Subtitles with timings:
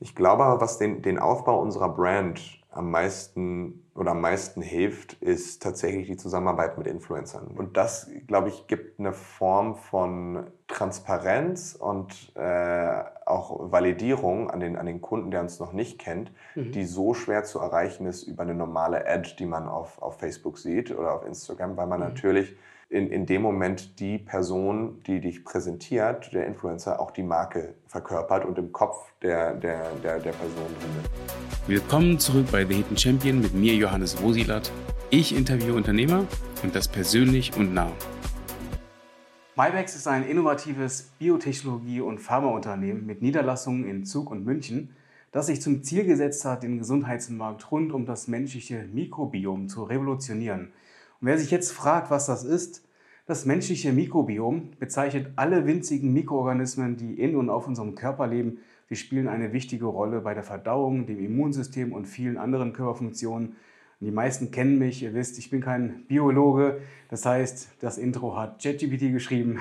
[0.00, 5.14] Ich glaube aber, was den, den Aufbau unserer Brand am meisten oder am meisten hilft,
[5.14, 7.48] ist tatsächlich die Zusammenarbeit mit Influencern.
[7.48, 14.76] Und das, glaube ich, gibt eine Form von Transparenz und äh, auch Validierung an den,
[14.76, 16.72] an den Kunden, der uns noch nicht kennt, mhm.
[16.72, 20.58] die so schwer zu erreichen ist über eine normale Ad, die man auf, auf Facebook
[20.58, 22.06] sieht oder auf Instagram, weil man mhm.
[22.06, 22.56] natürlich
[22.90, 28.44] in, in dem Moment die Person, die dich präsentiert, der Influencer, auch die Marke verkörpert
[28.44, 31.68] und im Kopf der, der, der, der Person drin ist.
[31.68, 34.72] Willkommen zurück bei The Hidden Champion mit mir, Johannes Wosilat.
[35.10, 36.26] Ich interviewe Unternehmer
[36.64, 37.92] und das persönlich und nah.
[39.54, 44.96] MyBags ist ein innovatives Biotechnologie- und Pharmaunternehmen mit Niederlassungen in Zug und München,
[45.30, 50.72] das sich zum Ziel gesetzt hat, den Gesundheitsmarkt rund um das menschliche Mikrobiom zu revolutionieren–
[51.20, 52.86] und wer sich jetzt fragt, was das ist,
[53.26, 58.58] das menschliche Mikrobiom bezeichnet alle winzigen Mikroorganismen, die in und auf unserem Körper leben.
[58.88, 63.54] Sie spielen eine wichtige Rolle bei der Verdauung, dem Immunsystem und vielen anderen Körperfunktionen.
[64.00, 66.80] die meisten kennen mich, ihr wisst, ich bin kein Biologe.
[67.10, 69.60] Das heißt, das Intro hat ChatGPT geschrieben.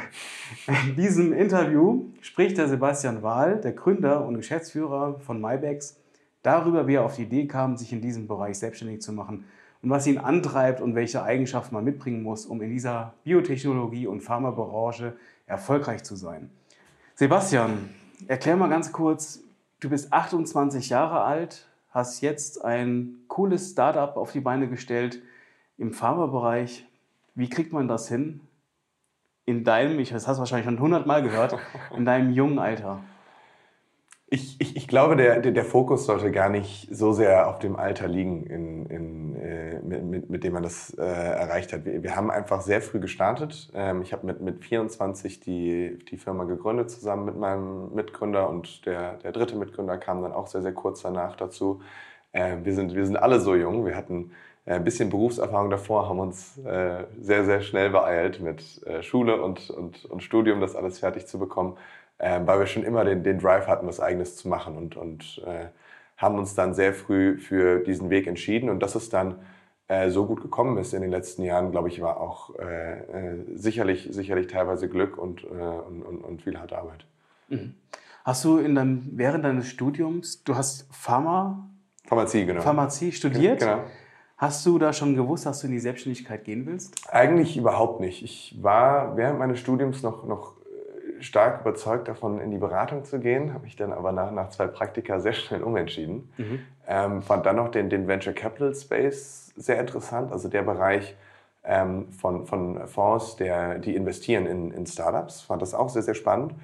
[0.87, 5.99] In diesem Interview spricht der Sebastian Wahl, der Gründer und Geschäftsführer von MyBags,
[6.41, 9.43] darüber, wie er auf die Idee kam, sich in diesem Bereich selbstständig zu machen
[9.81, 14.21] und was ihn antreibt und welche Eigenschaften man mitbringen muss, um in dieser Biotechnologie- und
[14.21, 16.49] Pharmabranche erfolgreich zu sein.
[17.15, 17.89] Sebastian,
[18.27, 19.41] erklär mal ganz kurz,
[19.79, 25.21] du bist 28 Jahre alt, hast jetzt ein cooles Startup auf die Beine gestellt
[25.77, 26.85] im Pharmabereich.
[27.35, 28.41] Wie kriegt man das hin?
[29.45, 31.57] In deinem, ich, das hast du wahrscheinlich schon hundertmal gehört,
[31.95, 33.01] in deinem jungen Alter.
[34.31, 37.75] Ich, ich, ich glaube, der, der, der, Fokus sollte gar nicht so sehr auf dem
[37.75, 41.83] Alter liegen, in, in, äh, mit, mit, mit, dem man das äh, erreicht hat.
[41.83, 43.71] Wir, wir, haben einfach sehr früh gestartet.
[43.73, 48.85] Ähm, ich habe mit, mit 24 die, die Firma gegründet, zusammen mit meinem Mitgründer und
[48.85, 51.81] der, der dritte Mitgründer kam dann auch sehr, sehr kurz danach dazu.
[52.31, 53.83] Äh, wir, sind, wir sind alle so jung.
[53.83, 54.31] Wir hatten
[54.65, 59.41] äh, ein bisschen Berufserfahrung davor, haben uns äh, sehr, sehr schnell beeilt mit äh, Schule
[59.41, 61.77] und, und, und Studium, das alles fertig zu bekommen
[62.19, 65.41] äh, weil wir schon immer den, den Drive hatten, was Eigenes zu machen und, und
[65.45, 65.67] äh,
[66.17, 69.35] haben uns dann sehr früh für diesen Weg entschieden und dass es dann
[69.87, 73.45] äh, so gut gekommen ist in den letzten Jahren, glaube ich, war auch äh, äh,
[73.55, 77.05] sicherlich, sicherlich teilweise Glück und, äh, und, und, und, viel harte Arbeit.
[77.47, 77.73] Mhm.
[78.23, 81.67] Hast du in deinem, während deines Studiums, du hast Pharma,
[82.05, 82.61] Pharmazie, genau.
[82.61, 83.61] Pharmazie studiert?
[83.61, 83.83] Genau.
[84.37, 86.95] Hast du da schon gewusst, dass du in die Selbstständigkeit gehen willst?
[87.11, 88.23] Eigentlich überhaupt nicht.
[88.23, 90.53] Ich war während meines Studiums noch, noch
[91.21, 94.67] stark überzeugt davon, in die Beratung zu gehen, habe mich dann aber nach, nach zwei
[94.67, 96.31] Praktika sehr schnell umentschieden.
[96.37, 96.59] Mhm.
[96.87, 101.15] Ähm, fand dann noch den, den Venture Capital Space sehr interessant, also der Bereich
[101.63, 105.41] ähm, von, von Fonds, der, die investieren in, in Startups.
[105.41, 106.55] Fand das auch sehr, sehr spannend.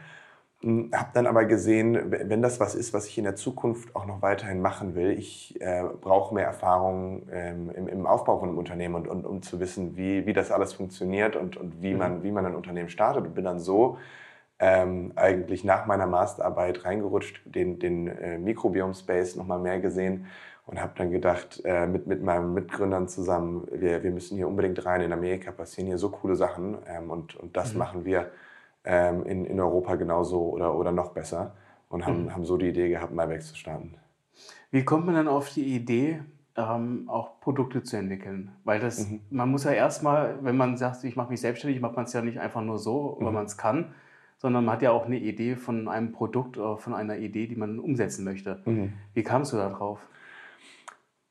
[0.62, 4.06] Hm, habe dann aber gesehen, wenn das was ist, was ich in der Zukunft auch
[4.06, 8.58] noch weiterhin machen will, ich äh, brauche mehr Erfahrung ähm, im, im, Aufbau von einem
[8.58, 12.00] Unternehmen und, und um zu wissen, wie, wie das alles funktioniert und, und wie, mhm.
[12.00, 13.26] man, wie man ein Unternehmen startet.
[13.26, 13.98] Und bin dann so
[14.60, 20.28] ähm, eigentlich nach meiner Masterarbeit reingerutscht, den, den äh, Mikrobiom-Space nochmal mehr gesehen
[20.66, 24.86] und habe dann gedacht, äh, mit, mit meinen Mitgründern zusammen, wir, wir müssen hier unbedingt
[24.86, 25.02] rein.
[25.02, 27.80] In Amerika passieren hier so coole Sachen ähm, und, und das mhm.
[27.80, 28.32] machen wir
[28.86, 31.56] ähm, in, in Europa genauso oder, oder noch besser
[31.90, 32.34] und haben, mhm.
[32.34, 33.96] haben so die Idee gehabt, MyBags zu starten.
[34.72, 36.22] Wie kommt man dann auf die Idee,
[36.58, 38.52] ähm, auch Produkte zu entwickeln.
[38.64, 39.22] Weil das, mhm.
[39.30, 42.22] man muss ja erstmal, wenn man sagt, ich mache mich selbstständig, macht man es ja
[42.22, 43.34] nicht einfach nur so, weil mhm.
[43.34, 43.94] man es kann,
[44.38, 47.56] sondern man hat ja auch eine Idee von einem Produkt oder von einer Idee, die
[47.56, 48.62] man umsetzen möchte.
[48.66, 48.94] Mhm.
[49.13, 50.00] Wie kamst du da drauf?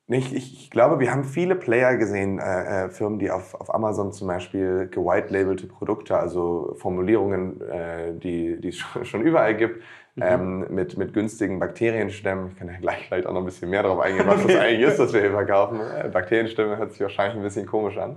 [0.07, 4.13] Ich, ich, glaube, wir haben viele Player gesehen, äh, äh Firmen, die auf, auf Amazon
[4.13, 8.77] zum Beispiel gewhite-labelte Produkte, also Formulierungen, äh, die, die es
[9.09, 9.83] schon überall gibt,
[10.15, 10.23] mhm.
[10.23, 12.49] ähm, mit, mit günstigen Bakterienstämmen.
[12.49, 14.89] Ich kann ja gleich vielleicht auch noch ein bisschen mehr darauf eingehen, was das eigentlich
[14.89, 15.81] ist, was wir hier verkaufen.
[15.81, 18.17] Äh, Bakterienstämme hört sich wahrscheinlich ein bisschen komisch an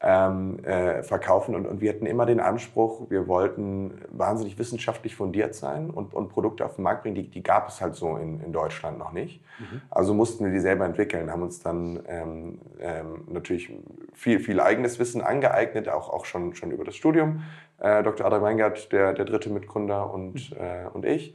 [0.00, 1.54] ähm, äh, verkaufen.
[1.54, 6.28] Und, und wir hatten immer den Anspruch, wir wollten wahnsinnig wissenschaftlich fundiert sein und, und
[6.28, 9.12] Produkte auf den Markt bringen, die, die gab es halt so in, in Deutschland noch
[9.12, 9.42] nicht.
[9.58, 9.82] Mhm.
[9.90, 13.72] Also mussten wir die selber entwickeln, haben uns dann ähm, ähm, natürlich
[14.14, 17.42] viel, viel eigenes Wissen angeeignet, auch, auch schon, schon über das Studium.
[17.80, 18.24] Äh, Dr.
[18.24, 20.56] Adam Weingart, der, der dritte Mitgründer und, mhm.
[20.56, 21.34] äh, und ich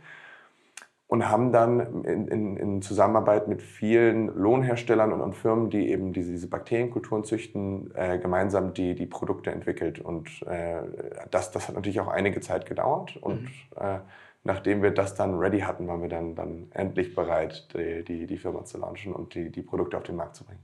[1.13, 6.11] und haben dann in, in, in, Zusammenarbeit mit vielen Lohnherstellern und, und Firmen, die eben
[6.11, 9.99] diese, diese Bakterienkulturen züchten, äh, gemeinsam die, die Produkte entwickelt.
[9.99, 10.81] Und äh,
[11.29, 13.15] das, das hat natürlich auch einige Zeit gedauert.
[13.17, 13.47] Und mhm.
[13.79, 13.99] äh,
[14.43, 18.37] nachdem wir das dann ready hatten, waren wir dann, dann endlich bereit, die, die, die
[18.37, 20.61] Firma zu launchen und die, die Produkte auf den Markt zu bringen.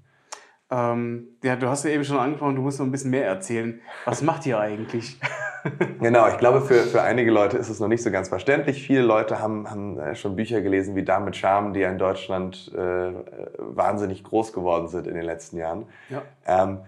[0.71, 3.81] Ähm, ja, du hast ja eben schon angesprochen, du musst noch ein bisschen mehr erzählen.
[4.05, 5.19] Was macht ihr eigentlich?
[5.99, 8.85] genau, ich glaube, für, für einige Leute ist es noch nicht so ganz verständlich.
[8.85, 11.97] Viele Leute haben, haben äh, schon Bücher gelesen wie Darm mit Charme, die ja in
[11.97, 13.11] Deutschland äh,
[13.57, 15.85] wahnsinnig groß geworden sind in den letzten Jahren.
[16.09, 16.21] Ja.
[16.45, 16.79] Ähm,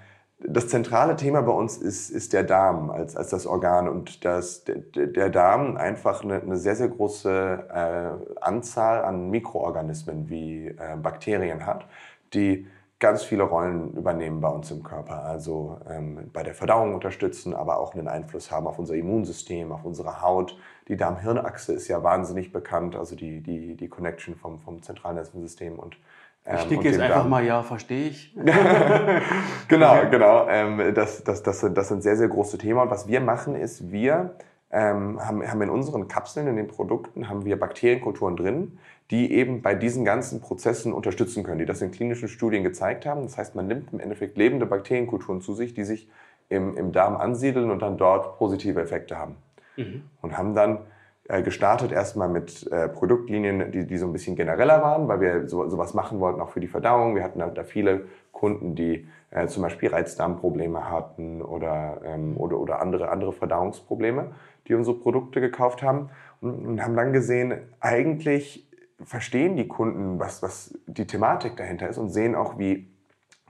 [0.43, 4.63] das zentrale Thema bei uns ist, ist der Darm als, als das Organ und das,
[4.63, 10.95] der, der Darm einfach eine, eine sehr, sehr große äh, Anzahl an Mikroorganismen wie äh,
[11.01, 11.85] Bakterien hat,
[12.33, 12.67] die
[13.01, 15.25] ganz viele Rollen übernehmen bei uns im Körper.
[15.25, 19.83] Also ähm, bei der Verdauung unterstützen, aber auch einen Einfluss haben auf unser Immunsystem, auf
[19.83, 20.55] unsere Haut.
[20.87, 25.97] Die Darm-Hirn-Achse ist ja wahnsinnig bekannt, also die, die, die Connection vom, vom Zentralnervensystem und
[26.45, 27.29] ähm, ich klicke jetzt einfach Darm.
[27.29, 28.35] mal, ja, verstehe ich.
[29.67, 30.47] genau, genau.
[30.47, 32.79] Ähm, das, das, das, das sind sehr, sehr große Themen.
[32.79, 34.35] Und was wir machen, ist, wir
[34.71, 38.79] ähm, haben, haben in unseren Kapseln, in den Produkten, haben wir Bakterienkulturen drin,
[39.09, 43.23] die eben bei diesen ganzen Prozessen unterstützen können, die das in klinischen Studien gezeigt haben.
[43.23, 46.09] Das heißt, man nimmt im Endeffekt lebende Bakterienkulturen zu sich, die sich
[46.47, 49.35] im, im Darm ansiedeln und dann dort positive Effekte haben.
[49.75, 50.03] Mhm.
[50.21, 50.79] Und haben dann
[51.27, 55.47] äh, gestartet erstmal mit äh, Produktlinien, die, die so ein bisschen genereller waren, weil wir
[55.47, 57.15] so, sowas machen wollten, auch für die Verdauung.
[57.15, 62.59] Wir hatten da, da viele Kunden, die äh, zum Beispiel Reizdarmprobleme hatten oder, ähm, oder,
[62.59, 64.31] oder andere, andere Verdauungsprobleme,
[64.67, 66.09] die unsere Produkte gekauft haben
[66.41, 68.69] und, und haben dann gesehen, eigentlich
[69.03, 72.91] verstehen die Kunden, was, was die Thematik dahinter ist und sehen auch, wie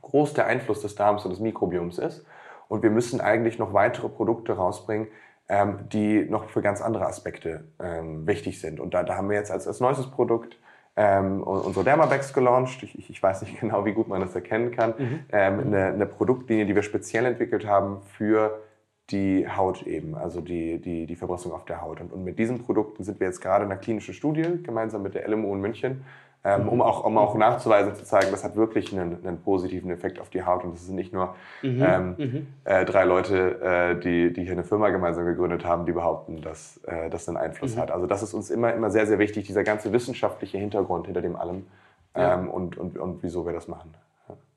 [0.01, 2.25] groß der Einfluss des Darms und des Mikrobioms ist.
[2.67, 5.07] Und wir müssen eigentlich noch weitere Produkte rausbringen,
[5.49, 8.79] ähm, die noch für ganz andere Aspekte ähm, wichtig sind.
[8.79, 10.57] Und da, da haben wir jetzt als, als neuestes Produkt
[11.01, 12.83] ähm, unsere Dermabags gelauncht.
[12.83, 14.93] Ich, ich, weiß nicht genau, wie gut man das erkennen kann.
[14.97, 15.19] Mhm.
[15.31, 18.61] Ähm, eine, eine, Produktlinie, die wir speziell entwickelt haben für
[19.09, 21.99] die Haut eben, also die, die, die Verbrüstung auf der Haut.
[22.01, 25.15] Und, und mit diesen Produkten sind wir jetzt gerade in einer klinischen Studie gemeinsam mit
[25.15, 26.05] der LMU in München
[26.43, 30.19] ähm, um, auch, um auch nachzuweisen, zu zeigen, das hat wirklich einen, einen positiven Effekt
[30.19, 30.63] auf die Haut.
[30.63, 32.47] Und das sind nicht nur mhm, ähm, mhm.
[32.63, 36.77] äh, drei Leute, äh, die, die hier eine Firma gemeinsam gegründet haben, die behaupten, dass
[36.85, 37.81] äh, das einen Einfluss mhm.
[37.81, 37.91] hat.
[37.91, 41.35] Also das ist uns immer, immer sehr, sehr wichtig, dieser ganze wissenschaftliche Hintergrund hinter dem
[41.35, 41.67] allem
[42.15, 42.33] ja.
[42.33, 43.93] ähm, und, und, und wieso wir das machen.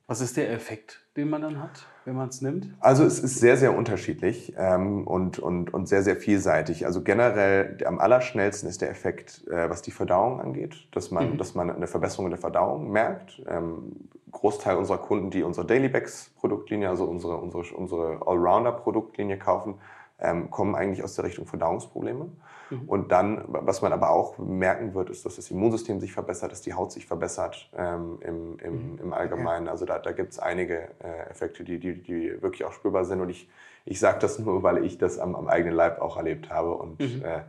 [0.07, 2.69] Was ist der Effekt, den man dann hat, wenn man es nimmt?
[2.79, 6.85] Also es ist sehr, sehr unterschiedlich ähm, und, und, und sehr, sehr vielseitig.
[6.85, 11.39] Also generell am allerschnellsten ist der Effekt, äh, was die Verdauung angeht, dass man, mhm.
[11.39, 13.43] dass man eine Verbesserung in der Verdauung merkt.
[13.49, 19.39] Ähm, Großteil unserer Kunden, die unsere Daily Bags Produktlinie, also unsere, unsere, unsere Allrounder Produktlinie
[19.39, 19.77] kaufen,
[20.19, 22.31] ähm, kommen eigentlich aus der Richtung Verdauungsprobleme.
[22.71, 22.89] Mhm.
[22.89, 26.63] Und dann, was man aber auch merken wird, ist, dass das Immunsystem sich verbessert, dass
[26.63, 28.99] die Haut sich verbessert ähm, im, im, mhm.
[29.01, 29.69] im Allgemeinen.
[29.69, 33.21] Also da, da gibt es einige äh, Effekte, die, die, die wirklich auch spürbar sind.
[33.21, 33.49] Und ich,
[33.85, 37.01] ich sage das nur, weil ich das am, am eigenen Leib auch erlebt habe und
[37.01, 37.23] mhm.
[37.25, 37.41] äh,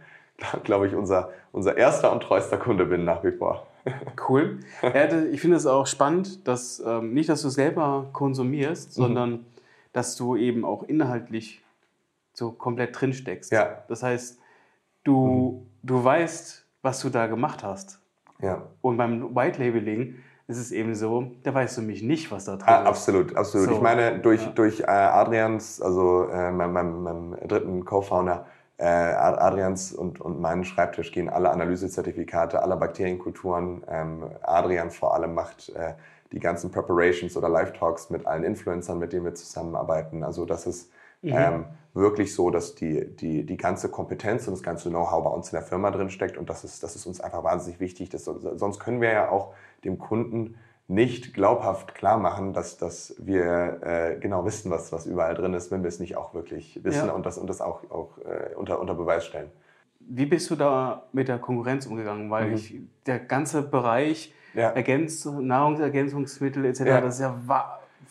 [0.64, 3.68] glaube ich, unser, unser erster und treuester Kunde bin nach wie vor.
[4.28, 4.62] Cool.
[5.32, 9.04] ich finde es auch spannend, dass ähm, nicht, dass du selber konsumierst, mhm.
[9.04, 9.46] sondern
[9.94, 11.64] dass du eben auch inhaltlich
[12.34, 13.52] so komplett drin steckst.
[13.52, 13.84] Ja.
[13.88, 14.40] Das heißt,
[15.06, 15.88] du, mhm.
[15.88, 18.02] du weißt, was du da gemacht hast.
[18.42, 18.64] Ja.
[18.82, 20.16] Und beim White Labeling
[20.48, 22.88] ist es eben so, da weißt du mich nicht, was da drin ah, ist.
[22.88, 23.70] Absolut, absolut.
[23.70, 23.76] So.
[23.76, 24.52] Ich meine, durch, ja.
[24.52, 28.46] durch äh, Adrians, also äh, meinem, meinem, meinem dritten Co-Founder,
[28.78, 33.84] äh, Adrians und, und meinen Schreibtisch gehen alle Analysezertifikate aller Bakterienkulturen.
[33.88, 35.94] Ähm, Adrian vor allem macht äh,
[36.34, 40.24] die ganzen Preparations oder Live-Talks mit allen Influencern, mit denen wir zusammenarbeiten.
[40.24, 40.92] Also das ist
[41.22, 41.34] mhm.
[41.34, 45.48] ähm, wirklich so, dass die, die, die ganze Kompetenz und das ganze Know-how bei uns
[45.48, 48.10] in der Firma drin steckt und das ist, das ist uns einfach wahnsinnig wichtig.
[48.10, 49.54] Das, sonst können wir ja auch
[49.84, 50.56] dem Kunden
[50.88, 55.72] nicht glaubhaft klar machen, dass, dass wir äh, genau wissen, was, was überall drin ist,
[55.72, 57.14] wenn wir es nicht auch wirklich wissen ja.
[57.14, 59.50] und das, und das auch, auch äh, unter, unter Beweis stellen.
[60.00, 62.30] Wie bist du da mit der Konkurrenz umgegangen?
[62.30, 62.56] Weil mhm.
[62.56, 62.76] ich,
[63.08, 64.70] der ganze Bereich ja.
[64.70, 67.02] Ergänz Nahrungsergänzungsmittel etc., ja.
[67.02, 67.36] das ist ja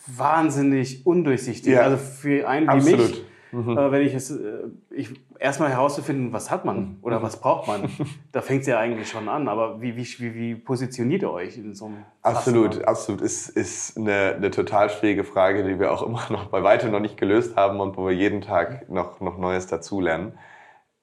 [0.07, 1.77] wahnsinnig undurchsichtig.
[1.79, 3.09] Also für einen wie Absolut.
[3.09, 3.77] mich Mhm.
[3.77, 5.09] Äh, wenn ich es, äh, ich,
[5.39, 6.97] erstmal herauszufinden, was hat man mhm.
[7.01, 7.89] oder was braucht man,
[8.31, 9.47] da fängt es ja eigentlich schon an.
[9.47, 12.89] Aber wie, wie, wie, wie positioniert ihr euch in so einem Absolut, Klassenmann?
[12.89, 13.21] absolut.
[13.21, 16.99] Ist, ist eine, eine total schwierige Frage, die wir auch immer noch bei weitem noch
[16.99, 20.37] nicht gelöst haben und wo wir jeden Tag noch, noch Neues dazulernen.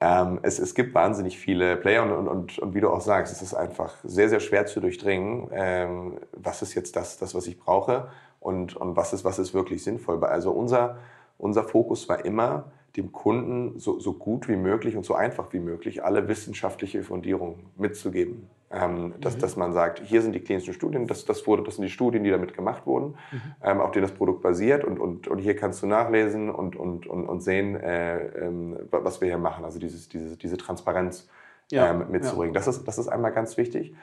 [0.00, 3.40] Ähm, es, es gibt wahnsinnig viele Player und, und, und wie du auch sagst, es
[3.40, 7.59] ist einfach sehr, sehr schwer zu durchdringen, ähm, was ist jetzt das, das, was ich
[7.59, 8.09] brauche
[8.42, 10.22] und, und was, ist, was ist wirklich sinnvoll.
[10.25, 10.99] Also unser,
[11.38, 12.64] unser Fokus war immer,
[12.96, 17.70] dem Kunden so, so gut wie möglich und so einfach wie möglich alle wissenschaftliche Fundierung
[17.76, 18.50] mitzugeben.
[18.70, 19.40] Ähm, dass, mhm.
[19.40, 22.25] dass man sagt, hier sind die klinischen Studien, das, das, wurde, das sind die Studien,
[22.25, 23.40] die damit gemacht wurden, mhm.
[23.62, 27.06] ähm, auf denen das Produkt basiert und, und, und hier kannst du nachlesen und, und,
[27.06, 29.66] und, und sehen, äh, ähm, was wir hier machen.
[29.66, 31.28] Also dieses, diese, diese Transparenz
[31.70, 31.90] ja.
[31.90, 32.54] ähm, mitzubringen.
[32.54, 32.61] Ja.
[32.61, 33.94] Das, ist, das ist einmal ganz wichtig.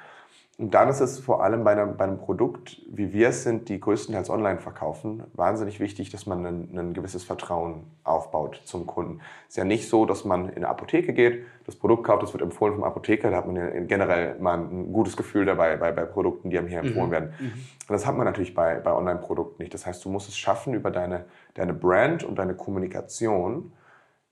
[0.59, 3.69] Und dann ist es vor allem bei einem, bei einem Produkt, wie wir es sind,
[3.69, 9.21] die größtenteils online verkaufen, wahnsinnig wichtig, dass man ein, ein gewisses Vertrauen aufbaut zum Kunden.
[9.47, 12.33] Es ist ja nicht so, dass man in eine Apotheke geht, das Produkt kauft, das
[12.33, 15.93] wird empfohlen vom Apotheker, da hat man ja generell mal ein gutes Gefühl dabei bei,
[15.93, 17.11] bei Produkten, die einem hier empfohlen mhm.
[17.11, 17.33] werden.
[17.39, 17.45] Mhm.
[17.45, 19.73] Und das hat man natürlich bei, bei Online-Produkten nicht.
[19.73, 21.23] Das heißt, du musst es schaffen, über deine,
[21.53, 23.71] deine Brand und deine Kommunikation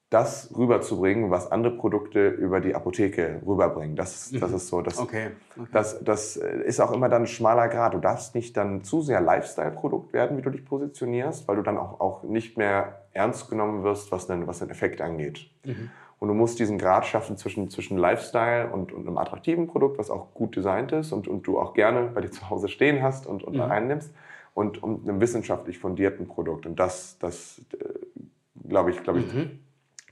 [0.09, 3.97] das rüberzubringen, was andere Produkte über die Apotheke rüberbringen.
[3.97, 4.55] Das, das mhm.
[4.55, 4.81] ist so.
[4.81, 5.31] Das, okay.
[5.57, 5.67] okay.
[5.73, 7.93] Das, das ist auch immer dann ein schmaler Grad.
[7.93, 11.77] Du darfst nicht dann zu sehr Lifestyle-Produkt werden, wie du dich positionierst, weil du dann
[11.77, 15.49] auch, auch nicht mehr ernst genommen wirst, was den, was den Effekt angeht.
[15.65, 15.89] Mhm.
[16.19, 20.09] Und du musst diesen Grad schaffen zwischen, zwischen Lifestyle und, und einem attraktiven Produkt, was
[20.09, 23.27] auch gut designt ist und, und du auch gerne bei dir zu Hause stehen hast
[23.27, 23.61] und, und mhm.
[23.61, 24.13] einnimmst
[24.53, 26.65] und um einem wissenschaftlich fundierten Produkt.
[26.65, 29.59] Und das, das äh, glaube ich, glaube ich, mhm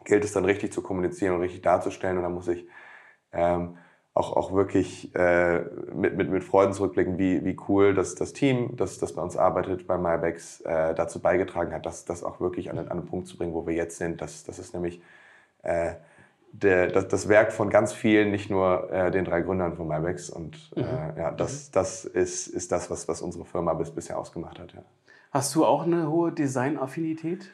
[0.06, 2.18] gilt es dann richtig zu kommunizieren und richtig darzustellen.
[2.18, 2.68] Und da muss ich
[3.34, 3.78] ähm,
[4.16, 5.60] auch, auch wirklich äh,
[5.94, 9.36] mit, mit, mit Freuden zurückblicken, wie, wie cool das, das Team, das, das bei uns
[9.36, 13.28] arbeitet, bei MyBags, äh, dazu beigetragen hat, das, das auch wirklich an, an einen Punkt
[13.28, 14.22] zu bringen, wo wir jetzt sind.
[14.22, 15.02] Das, das ist nämlich
[15.64, 15.96] äh,
[16.54, 20.30] der, das, das Werk von ganz vielen, nicht nur äh, den drei Gründern von MyBags.
[20.30, 21.18] Und äh, mhm.
[21.18, 24.74] ja, das, das ist, ist das, was, was unsere Firma bis, bisher ausgemacht hat.
[24.74, 24.82] Ja.
[25.32, 27.52] Hast du auch eine hohe Designaffinität?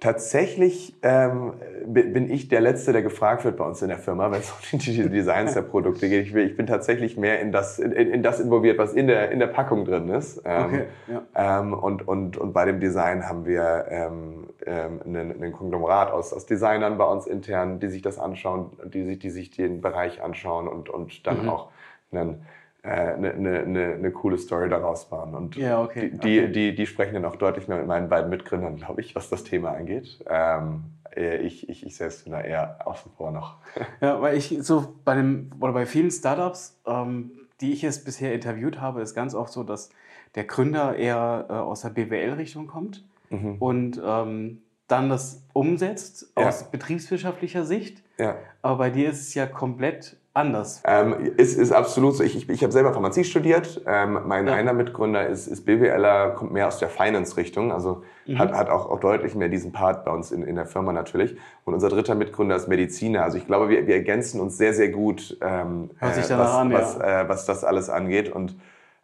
[0.00, 1.52] Tatsächlich ähm,
[1.84, 4.78] bin ich der Letzte, der gefragt wird bei uns in der Firma, wenn es um
[4.78, 6.26] die Designs der Produkte geht.
[6.26, 9.30] Ich bin, ich bin tatsächlich mehr in das, in, in, das involviert, was in der,
[9.30, 10.40] in der Packung drin ist.
[10.46, 11.60] Ähm, okay, ja.
[11.60, 16.32] ähm, und, und, und bei dem Design haben wir ähm, ähm, einen, einen Konglomerat aus,
[16.32, 20.22] aus Designern bei uns intern, die sich das anschauen, die sich, die sich den Bereich
[20.22, 21.48] anschauen und, und dann mhm.
[21.50, 21.68] auch
[22.10, 22.46] einen
[22.82, 25.34] eine, eine, eine, eine coole Story daraus bauen.
[25.34, 26.48] Und ja, okay, die, okay.
[26.48, 29.44] Die, die, sprechen dann auch deutlich mehr mit meinen beiden Mitgründern, glaube ich, was das
[29.44, 30.24] Thema angeht.
[30.28, 30.84] Ähm,
[31.14, 33.56] ich, ich, ich selbst bin da eher außen vor noch.
[34.00, 38.32] Ja, weil ich so bei dem, oder bei vielen Startups, ähm, die ich jetzt bisher
[38.32, 39.90] interviewt habe, ist ganz oft so, dass
[40.34, 43.56] der Gründer eher äh, aus der BWL-Richtung kommt mhm.
[43.58, 46.66] und ähm, dann das umsetzt aus ja.
[46.70, 48.02] betriebswirtschaftlicher Sicht.
[48.18, 48.36] Ja.
[48.62, 50.82] Aber bei dir ist es ja komplett anders.
[50.86, 52.22] Ähm, ist, ist absolut so.
[52.22, 53.82] Ich, ich, ich habe selber Pharmazie studiert.
[53.86, 54.54] Ähm, mein ja.
[54.54, 58.38] einer Mitgründer ist, ist BWLer, kommt mehr aus der Finance-Richtung, also mhm.
[58.38, 61.36] hat, hat auch, auch deutlich mehr diesen Part bei uns in, in der Firma natürlich.
[61.64, 63.24] Und unser dritter Mitgründer ist Mediziner.
[63.24, 66.98] Also ich glaube, wir, wir ergänzen uns sehr, sehr gut, ähm, äh, was, an, was,
[66.98, 67.22] ja.
[67.22, 68.30] äh, was das alles angeht.
[68.30, 68.56] Und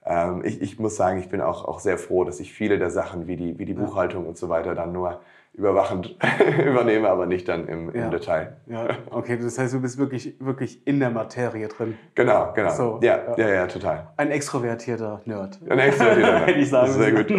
[0.05, 2.91] ähm, ich, ich muss sagen, ich bin auch, auch sehr froh, dass ich viele der
[2.91, 5.21] Sachen wie die, wie die Buchhaltung und so weiter dann nur
[5.57, 6.17] überwachend
[6.67, 8.11] übernehme, aber nicht dann im, im ja.
[8.11, 8.57] Detail.
[8.67, 11.97] Ja, okay, das heißt, du bist wirklich, wirklich in der Materie drin.
[12.15, 12.71] Genau, genau.
[12.71, 14.09] So, ja, ja, ja, ja, total.
[14.17, 15.59] Ein extrovertierter Nerd.
[15.69, 16.47] Ein extrovertierter Nerd.
[16.47, 17.33] Hätte ich sagen Sehr gut.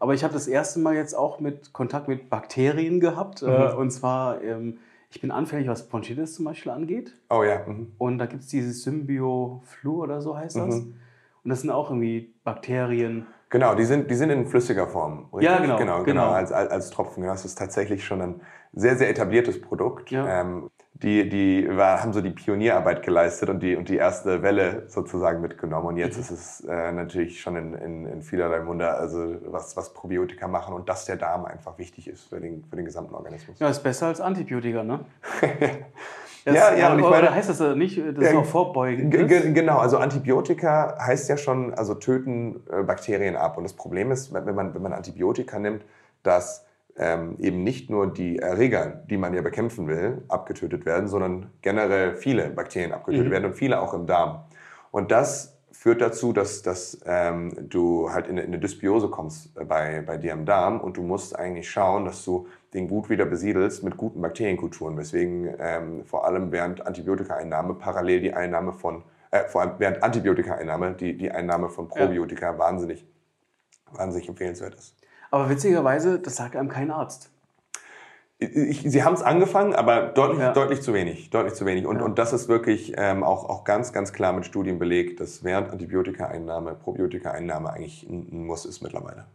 [0.00, 3.42] aber ich habe das erste Mal jetzt auch mit Kontakt mit Bakterien gehabt.
[3.42, 3.78] Äh, mhm.
[3.78, 4.78] Und zwar, ähm,
[5.10, 7.14] ich bin anfällig, was Bronchitis zum Beispiel angeht.
[7.30, 7.62] Oh ja.
[7.64, 7.92] Mhm.
[7.98, 10.74] Und da gibt es dieses Symbio-Flu oder so heißt das.
[10.74, 10.94] Mhm.
[11.44, 13.26] Und das sind auch irgendwie Bakterien.
[13.52, 15.28] Genau, die sind, die sind in flüssiger Form.
[15.30, 15.42] Richtig?
[15.42, 15.76] Ja, genau.
[15.76, 16.30] Genau, genau, genau.
[16.30, 17.22] Als, als, als Tropfen.
[17.22, 18.40] Das ist tatsächlich schon ein
[18.72, 20.10] sehr, sehr etabliertes Produkt.
[20.10, 20.40] Ja.
[20.40, 24.84] Ähm, die, die war, haben so die Pionierarbeit geleistet und die, und die erste Welle
[24.88, 25.86] sozusagen mitgenommen.
[25.88, 26.22] Und jetzt mhm.
[26.22, 30.72] ist es äh, natürlich schon in, in, in vielerlei Munde, also was, was Probiotika machen
[30.72, 33.58] und dass der Darm einfach wichtig ist für den, für den gesamten Organismus.
[33.58, 35.00] Ja, ist besser als Antibiotika, ne?
[36.44, 39.12] Das, ja, ja, und ich meine, heißt das nicht, das ist auch vorbeugend?
[39.54, 43.56] Genau, also Antibiotika heißt ja schon, also töten äh, Bakterien ab.
[43.58, 45.84] Und das Problem ist, wenn man, wenn man Antibiotika nimmt,
[46.22, 51.50] dass ähm, eben nicht nur die Erreger, die man ja bekämpfen will, abgetötet werden, sondern
[51.62, 53.32] generell viele Bakterien abgetötet mhm.
[53.32, 54.44] werden und viele auch im Darm.
[54.90, 60.02] Und das führt dazu, dass, dass ähm, du halt in, in eine Dysbiose kommst bei,
[60.06, 63.82] bei dir im Darm und du musst eigentlich schauen, dass du den gut wieder besiedelst
[63.82, 69.60] mit guten Bakterienkulturen, weswegen ähm, vor allem während Antibiotikaeinnahme parallel die Einnahme von, äh, vor
[69.60, 72.58] allem während Antibiotikaeinnahme die, die Einnahme von Probiotika ja.
[72.58, 73.06] wahnsinnig,
[73.92, 74.94] wahnsinnig empfehlenswert ist.
[75.30, 77.30] Aber witzigerweise, das sagt einem kein Arzt.
[78.38, 80.52] Ich, sie haben es angefangen, aber deutlich, ja.
[80.52, 81.30] deutlich zu wenig.
[81.30, 81.86] Deutlich zu wenig.
[81.86, 82.02] Und, ja.
[82.02, 85.70] und das ist wirklich ähm, auch, auch ganz, ganz klar mit Studien belegt, dass während
[85.70, 89.26] Antibiotikaeinnahme, Probiotika-Einnahme eigentlich ein, ein Muss ist mittlerweile.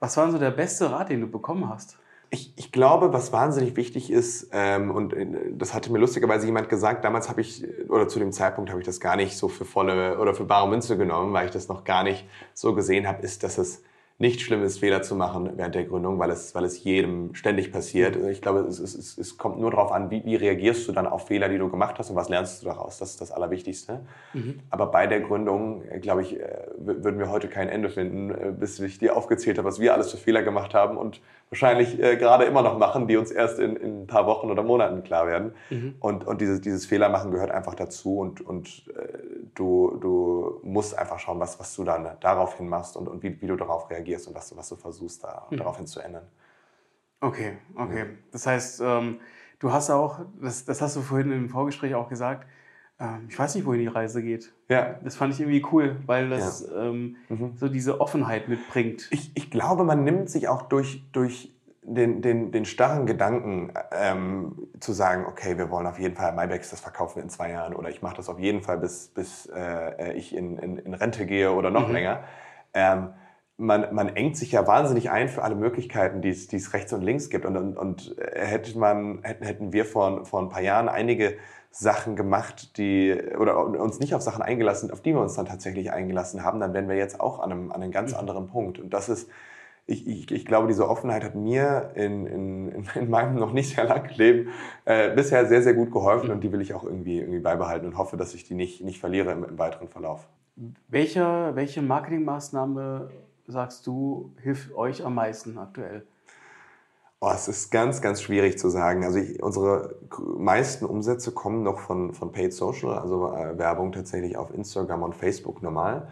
[0.00, 1.96] Was war so der beste Rat, den du bekommen hast?
[2.34, 6.68] Ich, ich glaube, was wahnsinnig wichtig ist, ähm, und äh, das hatte mir lustigerweise jemand
[6.68, 9.64] gesagt, damals habe ich, oder zu dem Zeitpunkt habe ich das gar nicht so für
[9.64, 13.22] volle oder für bare Münze genommen, weil ich das noch gar nicht so gesehen habe,
[13.22, 13.84] ist, dass es
[14.18, 17.72] nicht schlimm ist, Fehler zu machen während der Gründung, weil es, weil es jedem ständig
[17.72, 18.16] passiert.
[18.30, 21.26] Ich glaube, es, es, es kommt nur darauf an, wie, wie reagierst du dann auf
[21.26, 22.98] Fehler, die du gemacht hast und was lernst du daraus.
[22.98, 24.00] Das ist das Allerwichtigste.
[24.32, 24.60] Mhm.
[24.70, 26.46] Aber bei der Gründung, äh, glaube ich, äh,
[26.78, 30.12] würden wir heute kein Ende finden, äh, bis ich dir aufgezählt habe, was wir alles
[30.12, 33.74] für Fehler gemacht haben und wahrscheinlich äh, gerade immer noch machen, die uns erst in,
[33.74, 35.54] in ein paar Wochen oder Monaten klar werden.
[35.70, 35.96] Mhm.
[35.98, 39.18] Und, und dieses, dieses Fehlermachen gehört einfach dazu und, und äh,
[39.56, 43.48] du, du musst einfach schauen, was, was du dann daraufhin machst und, und wie, wie
[43.48, 45.56] du darauf reagierst und was du, was du versuchst, da, mhm.
[45.56, 46.26] daraufhin zu ändern.
[47.20, 48.06] Okay, okay.
[48.32, 49.20] Das heißt, ähm,
[49.58, 52.46] du hast auch, das, das hast du vorhin im Vorgespräch auch gesagt,
[53.00, 54.52] ähm, ich weiß nicht, wohin die Reise geht.
[54.68, 54.96] Ja.
[55.02, 56.84] Das fand ich irgendwie cool, weil das ja.
[56.84, 57.56] ähm, mhm.
[57.56, 59.08] so diese Offenheit mitbringt.
[59.10, 64.68] Ich, ich glaube, man nimmt sich auch durch, durch den, den, den starren Gedanken ähm,
[64.80, 67.74] zu sagen, okay, wir wollen auf jeden Fall MyBags, das verkaufen wir in zwei Jahren
[67.74, 71.26] oder ich mache das auf jeden Fall, bis, bis äh, ich in, in, in Rente
[71.26, 71.94] gehe oder noch mhm.
[71.94, 72.24] länger.
[72.72, 73.10] Ähm,
[73.56, 76.92] man, man engt sich ja wahnsinnig ein für alle Möglichkeiten, die es, die es rechts
[76.92, 77.44] und links gibt.
[77.44, 81.36] Und, und, und hätte man, hätten, hätten wir vor, vor ein paar Jahren einige
[81.70, 85.90] Sachen gemacht, die oder uns nicht auf Sachen eingelassen, auf die wir uns dann tatsächlich
[85.90, 88.18] eingelassen haben, dann wären wir jetzt auch an einem, an einem ganz mhm.
[88.18, 88.78] anderen Punkt.
[88.78, 89.28] Und das ist,
[89.86, 93.84] ich, ich, ich glaube, diese Offenheit hat mir in, in, in meinem noch nicht sehr
[93.84, 94.48] langen Leben
[94.84, 97.98] äh, bisher sehr, sehr gut geholfen und die will ich auch irgendwie, irgendwie beibehalten und
[97.98, 100.28] hoffe, dass ich die nicht, nicht verliere im, im weiteren Verlauf.
[100.88, 103.10] Welche, welche Marketingmaßnahme
[103.46, 106.06] sagst du, hilft euch am meisten aktuell?
[107.20, 109.02] Oh, es ist ganz, ganz schwierig zu sagen.
[109.02, 109.96] Also ich, unsere
[110.36, 115.14] meisten Umsätze kommen noch von, von Paid Social, also äh, Werbung tatsächlich auf Instagram und
[115.14, 116.08] Facebook normal.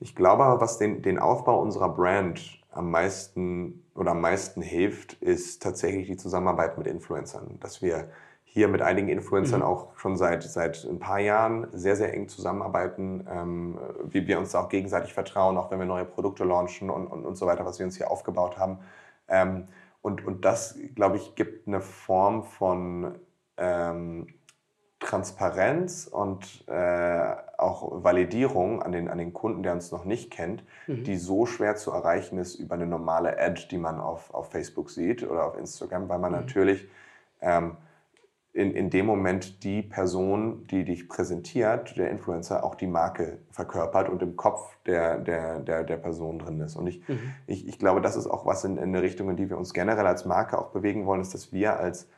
[0.00, 2.40] Ich glaube aber, was den, den Aufbau unserer Brand
[2.70, 7.58] am meisten oder am meisten hilft, ist tatsächlich die Zusammenarbeit mit Influencern.
[7.60, 8.08] Dass wir
[8.56, 9.66] hier mit einigen Influencern mhm.
[9.66, 14.54] auch schon seit, seit ein paar Jahren sehr, sehr eng zusammenarbeiten, ähm, wie wir uns
[14.54, 17.78] auch gegenseitig vertrauen, auch wenn wir neue Produkte launchen und, und, und so weiter, was
[17.78, 18.78] wir uns hier aufgebaut haben.
[19.28, 19.68] Ähm,
[20.00, 23.16] und, und das, glaube ich, gibt eine Form von
[23.58, 24.28] ähm,
[25.00, 30.64] Transparenz und äh, auch Validierung an den, an den Kunden, der uns noch nicht kennt,
[30.86, 31.04] mhm.
[31.04, 34.88] die so schwer zu erreichen ist über eine normale Ad, die man auf, auf Facebook
[34.88, 36.38] sieht oder auf Instagram, weil man mhm.
[36.38, 36.88] natürlich
[37.42, 37.76] ähm,
[38.56, 44.08] in, in dem Moment die Person, die dich präsentiert, der Influencer, auch die Marke verkörpert
[44.08, 46.74] und im Kopf der, der, der, der Person drin ist.
[46.74, 47.34] Und ich, mhm.
[47.46, 49.74] ich, ich glaube, das ist auch was in, in eine Richtung, in die wir uns
[49.74, 52.08] generell als Marke auch bewegen wollen, ist, dass wir als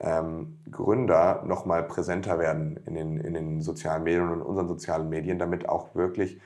[0.00, 4.68] ähm, Gründer noch mal präsenter werden in den, in den sozialen Medien und in unseren
[4.68, 6.40] sozialen Medien, damit auch wirklich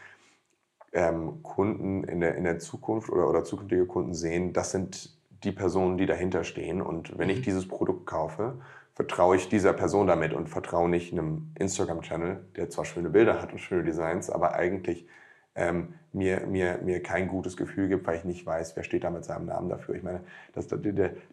[0.93, 5.53] ähm, Kunden in der, in der Zukunft oder, oder zukünftige Kunden sehen, das sind die
[5.53, 6.83] Personen, die dahinter stehen.
[6.83, 7.43] Und wenn ich mhm.
[7.43, 8.55] dieses Produkt kaufe,
[8.97, 13.53] vertraue ich dieser Person damit und vertraue nicht einem Instagram-Channel, der zwar schöne Bilder hat
[13.53, 15.07] und schöne Designs, aber eigentlich
[15.55, 19.11] ähm, mir, mir, mir kein gutes Gefühl gibt, weil ich nicht weiß, wer steht da
[19.11, 19.97] mit seinem Namen dafür.
[19.97, 20.23] Ich meine,
[20.55, 20.81] das, das,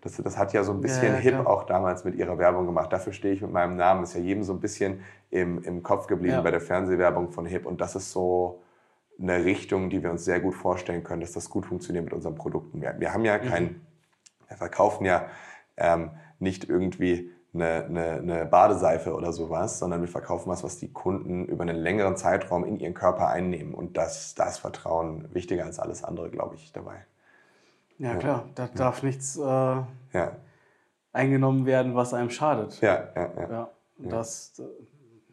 [0.02, 2.65] das, das hat ja so ein bisschen ja, ja, hip auch damals mit ihrer Werbung
[2.65, 2.91] gemacht.
[2.91, 4.04] Dafür stehe ich mit meinem Namen.
[4.04, 6.41] Ist ja jedem so ein bisschen im, im Kopf geblieben ja.
[6.41, 7.65] bei der Fernsehwerbung von hip.
[7.65, 8.62] Und das ist so
[9.17, 12.36] eine Richtung, die wir uns sehr gut vorstellen können, dass das gut funktioniert mit unseren
[12.36, 12.82] Produkten.
[12.82, 13.82] Wir, wir haben ja kein, mhm.
[14.49, 15.28] wir verkaufen ja
[15.78, 20.92] ähm, nicht irgendwie eine, eine, eine Badeseife oder sowas, sondern wir verkaufen was, was die
[20.92, 23.74] Kunden über einen längeren Zeitraum in ihren Körper einnehmen.
[23.74, 27.06] Und das, das Vertrauen wichtiger als alles andere, glaube ich, dabei.
[28.00, 28.70] Ja, klar, da ja.
[28.76, 30.36] darf nichts äh, ja.
[31.12, 32.82] eingenommen werden, was einem schadet.
[32.82, 33.50] Ja, ja, ja.
[33.50, 34.62] ja das,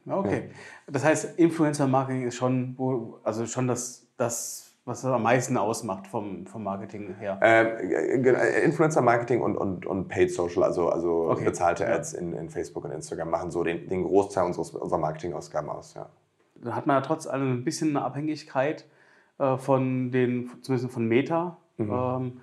[0.06, 0.50] okay.
[0.86, 2.76] Das heißt, Influencer-Marketing ist schon,
[3.24, 7.38] also schon das, das was am meisten ausmacht vom, vom Marketing her?
[7.42, 11.44] Ähm, Influencer-Marketing und, und, und Paid Social, also, also okay.
[11.44, 12.20] bezahlte Ads ja.
[12.20, 15.94] in, in Facebook und Instagram, machen so den, den Großteil unseres, unserer Marketingausgaben aus.
[15.94, 16.08] Ja.
[16.56, 18.86] Da hat man ja trotz allem ein bisschen eine Abhängigkeit
[19.38, 21.58] äh, von den, zumindest von Meta.
[21.76, 21.90] Mhm.
[21.92, 22.40] Ähm,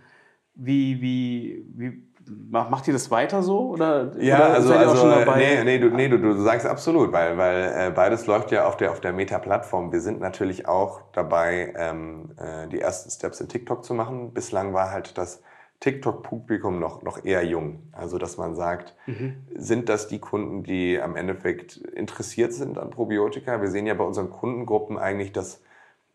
[0.60, 2.04] wie, wie, wie
[2.50, 3.70] Macht ihr das weiter so?
[3.70, 7.74] Oder, ja, oder also, also nee, nee, du, nee du, du sagst absolut, weil, weil
[7.76, 9.92] äh, beides läuft ja auf der, auf der Meta-Plattform.
[9.92, 14.34] Wir sind natürlich auch dabei, ähm, äh, die ersten Steps in TikTok zu machen.
[14.34, 15.42] Bislang war halt das
[15.80, 17.84] TikTok-Publikum noch, noch eher jung.
[17.92, 19.36] Also, dass man sagt, mhm.
[19.56, 23.62] sind das die Kunden, die am Endeffekt interessiert sind an Probiotika?
[23.62, 25.62] Wir sehen ja bei unseren Kundengruppen eigentlich, dass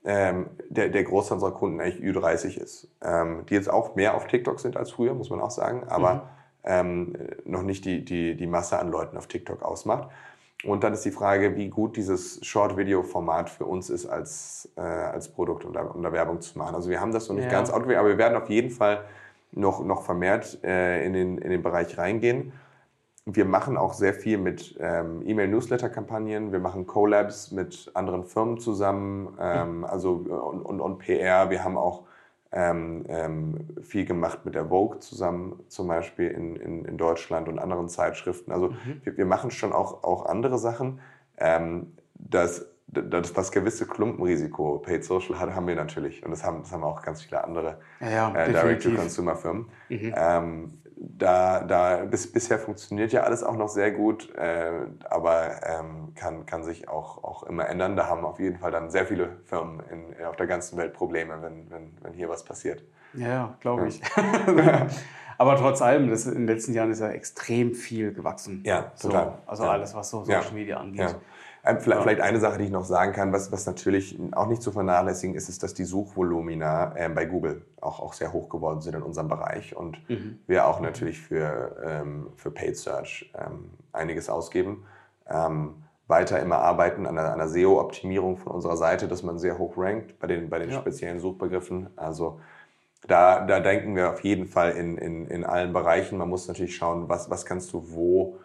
[0.04, 2.88] ähm, der, der Großteil unserer Kunden eigentlich Ü30 ist.
[3.02, 6.14] Ähm, die jetzt auch mehr auf TikTok sind als früher, muss man auch sagen, aber
[6.14, 6.20] mhm.
[6.64, 10.08] ähm, noch nicht die, die, die Masse an Leuten auf TikTok ausmacht.
[10.64, 15.28] Und dann ist die Frage, wie gut dieses Short-Video-Format für uns ist, als, äh, als
[15.28, 16.76] Produkt um da, um da Werbung zu machen.
[16.76, 17.50] Also wir haben das noch nicht ja.
[17.50, 19.04] ganz out, aber wir werden auf jeden Fall
[19.50, 22.52] noch, noch vermehrt äh, in, den, in den Bereich reingehen
[23.24, 26.50] wir machen auch sehr viel mit ähm, E-Mail-Newsletter-Kampagnen.
[26.50, 31.48] Wir machen Collabs mit anderen Firmen zusammen, ähm, also und, und, und, PR.
[31.50, 32.02] Wir haben auch
[32.50, 37.61] ähm, ähm, viel gemacht mit der Vogue zusammen, zum Beispiel in, in, in Deutschland und
[37.61, 38.50] anderen Zeitschriften.
[38.50, 39.00] Also mhm.
[39.04, 41.00] wir, wir, machen schon auch, auch andere Sachen.
[41.38, 46.24] Ähm, das, das, das gewisse Klumpenrisiko Paid Social hat, haben wir natürlich.
[46.24, 49.68] Und das haben, das haben auch ganz viele andere ja, ja, äh, Direct-to-Consumer-Firmen.
[49.88, 50.12] Mhm.
[51.04, 54.70] Da, da bis, bisher funktioniert ja alles auch noch sehr gut, äh,
[55.10, 57.96] aber ähm, kann, kann sich auch, auch immer ändern.
[57.96, 61.42] Da haben auf jeden Fall dann sehr viele Firmen in, auf der ganzen Welt Probleme,
[61.42, 62.84] wenn, wenn, wenn hier was passiert.
[63.14, 64.00] Ja, glaube ich.
[65.38, 68.62] aber trotz allem, das in den letzten Jahren ist ja extrem viel gewachsen.
[68.64, 69.24] Ja, total.
[69.24, 69.70] So, also ja.
[69.70, 70.52] alles, was so Social.
[70.52, 71.00] Media angeht.
[71.00, 71.14] Ja.
[71.64, 74.62] Ähm, vielleicht, vielleicht, eine Sache, die ich noch sagen kann, was, was natürlich auch nicht
[74.62, 78.81] zu vernachlässigen ist, ist, dass die Suchvolumina äh, bei Google auch, auch sehr hoch geworden
[78.81, 80.40] sind in unserem Bereich und mhm.
[80.48, 84.85] wir auch natürlich für, ähm, für Paid Search ähm, einiges ausgeben.
[85.29, 85.75] Ähm,
[86.09, 90.18] weiter immer arbeiten an einer, einer SEO-Optimierung von unserer Seite, dass man sehr hoch rankt
[90.18, 90.81] bei den, bei den ja.
[90.81, 91.90] speziellen Suchbegriffen.
[91.96, 92.40] Also
[93.07, 96.18] da, da denken wir auf jeden Fall in, in, in allen Bereichen.
[96.18, 98.38] Man muss natürlich schauen, was, was kannst du wo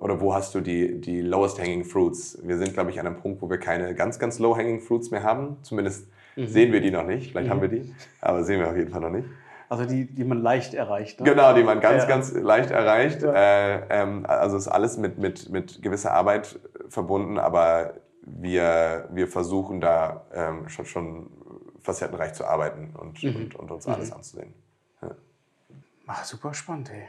[0.00, 2.38] oder wo hast du die, die lowest hanging fruits?
[2.42, 5.10] Wir sind, glaube ich, an einem Punkt, wo wir keine ganz, ganz low hanging fruits
[5.10, 5.58] mehr haben.
[5.62, 6.46] Zumindest mhm.
[6.46, 7.30] sehen wir die noch nicht.
[7.30, 7.50] Vielleicht mhm.
[7.50, 9.28] haben wir die, aber sehen wir auf jeden Fall noch nicht.
[9.68, 11.20] Also die, die man leicht erreicht.
[11.20, 11.26] Ne?
[11.28, 12.08] Genau, die man ganz, ja.
[12.08, 13.20] ganz leicht erreicht.
[13.20, 13.34] Ja.
[13.34, 16.58] Äh, ähm, also ist alles mit, mit, mit gewisser Arbeit
[16.88, 21.30] verbunden, aber wir, wir versuchen da ähm, schon, schon
[21.82, 23.36] facettenreich zu arbeiten und, mhm.
[23.36, 24.16] und, und, uns alles mhm.
[24.16, 24.54] anzusehen.
[25.02, 25.10] Ja.
[26.06, 27.06] Ach, super spannend, ey.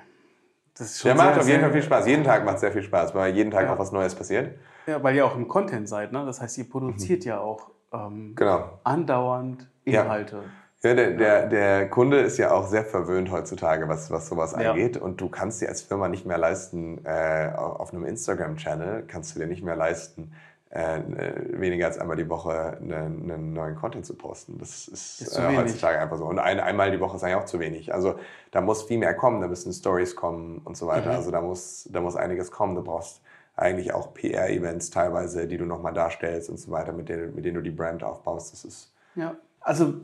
[0.77, 2.07] Das ist schon Der macht auf jeden Fall viel Spaß.
[2.07, 3.73] Jeden Tag macht sehr viel Spaß, weil jeden Tag ja.
[3.73, 4.57] auch was Neues passiert.
[4.87, 6.25] Ja, weil ihr auch im Content seid, ne?
[6.25, 7.29] Das heißt, ihr produziert mhm.
[7.29, 8.79] ja auch ähm, genau.
[8.83, 10.43] andauernd Inhalte.
[10.83, 10.89] Ja.
[10.89, 14.71] ja der, der, der, Kunde ist ja auch sehr verwöhnt heutzutage, was, was sowas ja.
[14.71, 14.97] angeht.
[14.97, 19.39] Und du kannst dir als Firma nicht mehr leisten, äh, auf einem Instagram-Channel kannst du
[19.39, 20.33] dir nicht mehr leisten,
[20.71, 24.57] äh, weniger als einmal die Woche einen, einen, neuen Content zu posten.
[24.57, 26.25] Das ist, ist äh, heutzutage einfach so.
[26.25, 27.93] Und ein, einmal die Woche ist eigentlich auch zu wenig.
[27.93, 28.15] Also
[28.51, 31.09] da muss viel mehr kommen, da müssen Stories kommen und so weiter.
[31.09, 31.17] Mhm.
[31.17, 32.75] Also da muss, da muss einiges kommen.
[32.75, 33.21] Du brauchst
[33.57, 37.55] eigentlich auch PR-Events teilweise, die du nochmal darstellst und so weiter, mit denen, mit denen
[37.55, 38.53] du die Brand aufbaust.
[38.53, 39.95] Das ist ja, also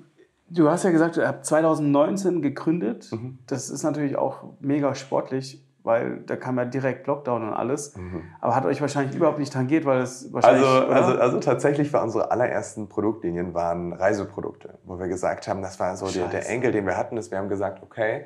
[0.50, 3.10] du hast ja gesagt, du habt 2019 gegründet.
[3.12, 3.40] Mhm.
[3.48, 7.96] Das ist natürlich auch mega sportlich weil da kam ja direkt Lockdown und alles.
[7.96, 8.24] Mhm.
[8.42, 10.68] Aber hat euch wahrscheinlich überhaupt nicht tangiert, weil es wahrscheinlich.
[10.68, 15.80] Also, also, also tatsächlich war unsere allerersten Produktlinien waren Reiseprodukte, wo wir gesagt haben, das
[15.80, 18.26] war so der, der Enkel, den wir hatten, ist, wir haben gesagt, okay,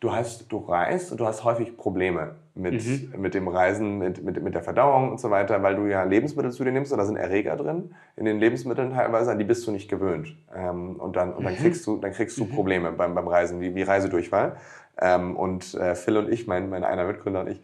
[0.00, 3.20] du hast, du reist und du hast häufig Probleme mit, mhm.
[3.20, 6.50] mit dem Reisen, mit, mit, mit der Verdauung und so weiter, weil du ja Lebensmittel
[6.50, 9.66] zu dir nimmst und da sind Erreger drin in den Lebensmitteln teilweise, an die bist
[9.66, 10.36] du nicht gewöhnt.
[10.54, 11.58] Ähm, und dann, und dann mhm.
[11.58, 12.50] kriegst du, dann kriegst du mhm.
[12.50, 14.56] Probleme beim, beim Reisen, wie, wie Reisedurchfall.
[15.00, 17.60] Ähm, und äh, Phil und ich, mein, mein einer Mitgründer und ich,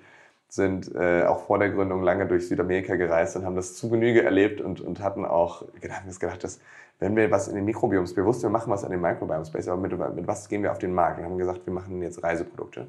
[0.48, 4.22] sind äh, auch vor der Gründung lange durch Südamerika gereist und haben das zu Genüge
[4.22, 6.60] erlebt und, und hatten auch gedacht, gedacht, dass
[6.98, 9.80] wenn wir was in den Mikrobioms, wussten, wir machen was an den Microbiome Space, aber
[9.80, 11.18] mit, mit was gehen wir auf den Markt?
[11.18, 12.88] Und haben gesagt, wir machen jetzt Reiseprodukte.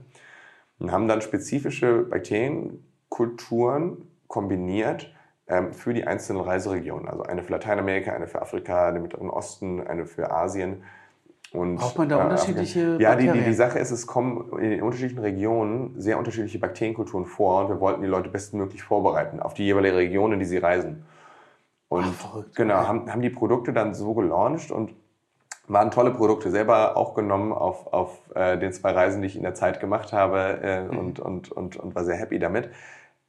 [0.80, 5.13] Und haben dann spezifische Bakterienkulturen kombiniert
[5.47, 7.08] ähm, für die einzelnen Reiseregionen.
[7.08, 10.84] Also eine für Lateinamerika, eine für Afrika, den Mittleren Osten, eine für Asien
[11.52, 14.70] und, Braucht man da äh, unterschiedliche Ja, die, die, die Sache ist, es kommen in
[14.70, 19.56] den unterschiedlichen Regionen sehr unterschiedliche Bakterienkulturen vor und wir wollten die Leute bestmöglich vorbereiten auf
[19.56, 21.06] die jeweilige Region, in die sie reisen.
[21.88, 24.92] Und Ach, verrückt, genau, haben, haben die Produkte dann so gelauncht und
[25.68, 29.44] waren tolle Produkte, selber auch genommen auf, auf äh, den zwei Reisen, die ich in
[29.44, 30.98] der Zeit gemacht habe äh, mhm.
[30.98, 32.70] und, und, und, und war sehr happy damit.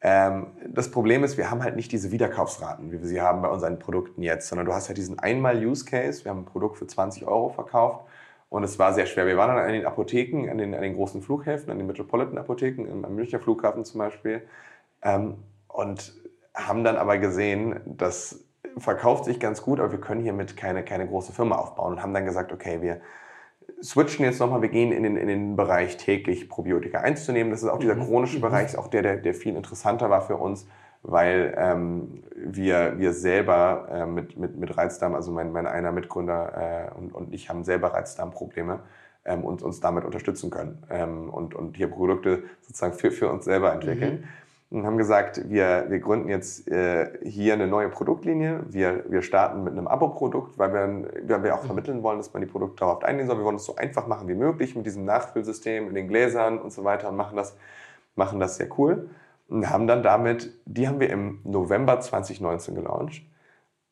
[0.03, 3.49] Ähm, das Problem ist, wir haben halt nicht diese Wiederkaufsraten, wie wir sie haben bei
[3.49, 6.25] unseren Produkten jetzt, sondern du hast halt diesen Einmal-Use-Case.
[6.25, 8.07] Wir haben ein Produkt für 20 Euro verkauft
[8.49, 9.27] und es war sehr schwer.
[9.27, 13.05] Wir waren dann an den Apotheken, an den, an den großen Flughäfen, an den Metropolitan-Apotheken,
[13.05, 14.43] am Münchner Flughafen zum Beispiel
[15.03, 15.37] ähm,
[15.69, 16.15] und
[16.55, 18.45] haben dann aber gesehen, das
[18.79, 22.15] verkauft sich ganz gut, aber wir können hiermit keine, keine große Firma aufbauen und haben
[22.15, 23.01] dann gesagt, okay, wir
[23.83, 27.51] switchen jetzt nochmal, wir gehen in den, in den Bereich täglich Probiotika einzunehmen.
[27.51, 28.05] Das ist auch dieser mhm.
[28.05, 28.43] chronische mhm.
[28.43, 30.67] Bereich, ist auch der, der, der viel interessanter war für uns,
[31.03, 36.91] weil ähm, wir, wir selber äh, mit, mit, mit Reizdarm, also mein, mein einer Mitgründer
[36.93, 38.81] äh, und, und ich haben selber Reizdarmprobleme
[39.25, 43.45] ähm, und uns damit unterstützen können ähm, und, und hier Produkte sozusagen für, für uns
[43.45, 44.21] selber entwickeln.
[44.21, 44.29] Mhm
[44.71, 48.63] und haben gesagt, wir, wir gründen jetzt äh, hier eine neue Produktlinie.
[48.69, 52.41] Wir, wir starten mit einem Abo-Produkt, weil wir, weil wir auch vermitteln wollen, dass man
[52.41, 53.39] die Produkte darauf eingehen soll.
[53.39, 56.73] Wir wollen es so einfach machen wie möglich mit diesem Nachfüllsystem in den Gläsern und
[56.73, 57.57] so weiter und machen das,
[58.15, 59.11] machen das sehr cool.
[59.49, 63.23] Und haben dann damit, die haben wir im November 2019 gelauncht.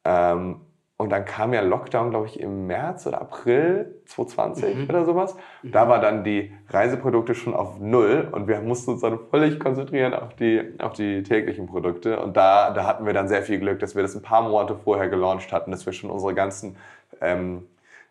[0.04, 0.60] Ähm,
[1.00, 4.84] und dann kam ja Lockdown, glaube ich, im März oder April 2020 mhm.
[4.88, 5.36] oder sowas.
[5.62, 5.70] Mhm.
[5.70, 10.12] Da war dann die Reiseprodukte schon auf Null und wir mussten uns dann völlig konzentrieren
[10.12, 12.18] auf die, auf die täglichen Produkte.
[12.18, 14.74] Und da, da hatten wir dann sehr viel Glück, dass wir das ein paar Monate
[14.74, 16.74] vorher gelauncht hatten, dass wir schon unsere ganzen
[17.20, 17.68] ähm,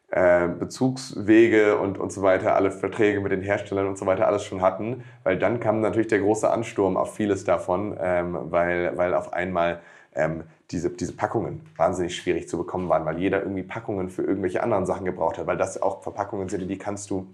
[0.09, 4.45] äh, Bezugswege und, und so weiter, alle Verträge mit den Herstellern und so weiter, alles
[4.45, 5.03] schon hatten.
[5.23, 9.81] Weil dann kam natürlich der große Ansturm auf vieles davon, ähm, weil, weil auf einmal
[10.15, 14.61] ähm, diese, diese Packungen wahnsinnig schwierig zu bekommen waren, weil jeder irgendwie Packungen für irgendwelche
[14.63, 17.27] anderen Sachen gebraucht hat, weil das auch Verpackungen sind, die kannst du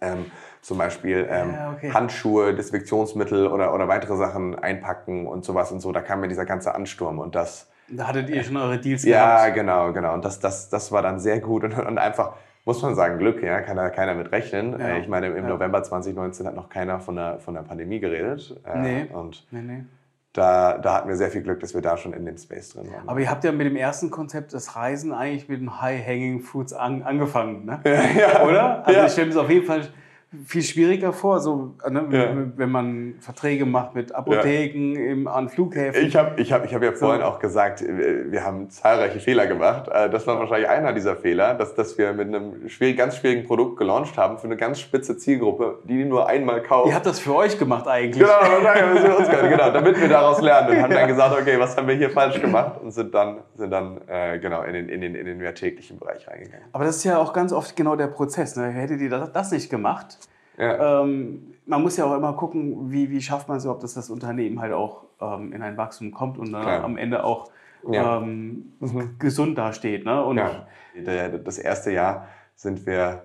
[0.00, 0.26] ähm,
[0.60, 1.92] zum Beispiel ähm, ja, okay.
[1.92, 5.92] Handschuhe, Desinfektionsmittel oder, oder weitere Sachen einpacken und sowas und so.
[5.92, 7.70] Da kam mir dieser ganze Ansturm und das.
[7.88, 9.48] Da hattet ihr schon eure Deals ja, gehabt.
[9.48, 10.14] Ja, genau, genau.
[10.14, 13.42] Und das, das, das war dann sehr gut und, und einfach, muss man sagen, Glück,
[13.42, 14.72] ja, kann da keiner mit rechnen.
[14.72, 15.48] Ja, äh, ich meine, im ja.
[15.48, 18.60] November 2019 hat noch keiner von der, von der Pandemie geredet.
[18.64, 19.06] Äh, nee.
[19.12, 19.84] Und nee, nee.
[20.36, 22.92] Da, da hatten wir sehr viel Glück, dass wir da schon in dem Space drin
[22.92, 23.08] waren.
[23.08, 26.74] Aber ihr habt ja mit dem ersten Konzept das Reisen eigentlich mit den High-Hanging Foods
[26.74, 27.80] an, angefangen, ne?
[28.18, 28.44] ja.
[28.44, 28.86] Oder?
[28.86, 29.88] Also ich stelle mir es auf jeden Fall
[30.44, 32.36] viel schwieriger vor, so, ne, ja.
[32.56, 35.12] wenn man Verträge macht mit Apotheken ja.
[35.12, 36.06] im, an Flughäfen.
[36.06, 39.46] Ich habe ich hab, ich hab ja vorhin auch gesagt, äh, wir haben zahlreiche Fehler
[39.46, 39.88] gemacht.
[39.88, 43.46] Äh, das war wahrscheinlich einer dieser Fehler, dass, dass wir mit einem schwierig, ganz schwierigen
[43.46, 46.88] Produkt gelauncht haben für eine ganz spitze Zielgruppe, die nur einmal kauft.
[46.88, 48.22] Ihr habt das für euch gemacht eigentlich.
[48.22, 51.58] Genau, wahrscheinlich für uns gemacht, genau, damit wir daraus lernen und haben dann gesagt, okay,
[51.58, 54.88] was haben wir hier falsch gemacht und sind dann, sind dann äh, genau in den,
[54.88, 56.66] in, den, in den mehr täglichen Bereich reingegangen.
[56.72, 58.56] Aber das ist ja auch ganz oft genau der Prozess.
[58.56, 58.68] Ne?
[58.68, 60.18] Hättet ihr das, das nicht gemacht,
[60.58, 61.02] ja.
[61.02, 64.08] Ähm, man muss ja auch immer gucken, wie, wie schafft man es überhaupt, dass das
[64.08, 67.50] Unternehmen halt auch ähm, in ein Wachstum kommt und äh, am Ende auch
[67.90, 68.18] ja.
[68.18, 69.18] ähm, mhm.
[69.18, 70.04] gesund dasteht.
[70.04, 70.22] Ne?
[70.24, 70.66] Und ja.
[71.44, 73.24] Das erste Jahr sind wir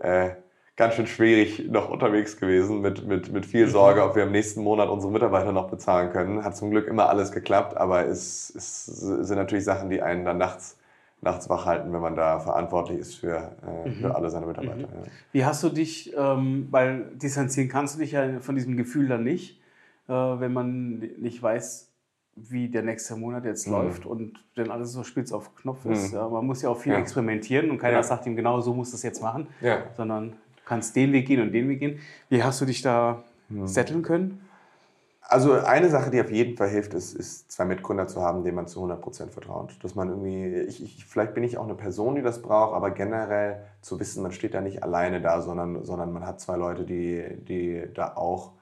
[0.00, 0.30] äh,
[0.76, 4.06] ganz schön schwierig noch unterwegs gewesen mit, mit, mit viel Sorge, mhm.
[4.06, 6.44] ob wir im nächsten Monat unsere Mitarbeiter noch bezahlen können.
[6.44, 10.38] Hat zum Glück immer alles geklappt, aber es, es sind natürlich Sachen, die einen dann
[10.38, 10.78] nachts
[11.22, 13.94] nachts wach halten, wenn man da verantwortlich ist für, äh, mhm.
[13.94, 14.76] für alle seine Mitarbeiter.
[14.76, 14.82] Mhm.
[14.82, 15.10] Ja.
[15.30, 19.22] Wie hast du dich, ähm, weil distanzieren kannst du dich ja von diesem Gefühl dann
[19.22, 19.60] nicht,
[20.08, 21.88] äh, wenn man nicht weiß,
[22.34, 23.74] wie der nächste Monat jetzt mhm.
[23.74, 26.12] läuft und wenn alles so spitz auf Knopf ist.
[26.12, 26.18] Mhm.
[26.18, 26.98] Ja, man muss ja auch viel ja.
[26.98, 29.46] experimentieren und keiner sagt ihm genau, so muss das jetzt machen,
[29.96, 32.00] sondern du kannst den Weg gehen und den Weg gehen.
[32.30, 33.66] Wie hast du dich da mhm.
[33.66, 34.40] setteln können?
[35.32, 38.54] Also eine Sache, die auf jeden Fall hilft, ist, ist zwei Mitgründer zu haben, denen
[38.54, 39.74] man zu 100% vertraut.
[39.82, 42.90] Dass man irgendwie, ich, ich, vielleicht bin ich auch eine Person, die das braucht, aber
[42.90, 46.84] generell zu wissen, man steht da nicht alleine da, sondern, sondern man hat zwei Leute,
[46.84, 48.52] die, die da auch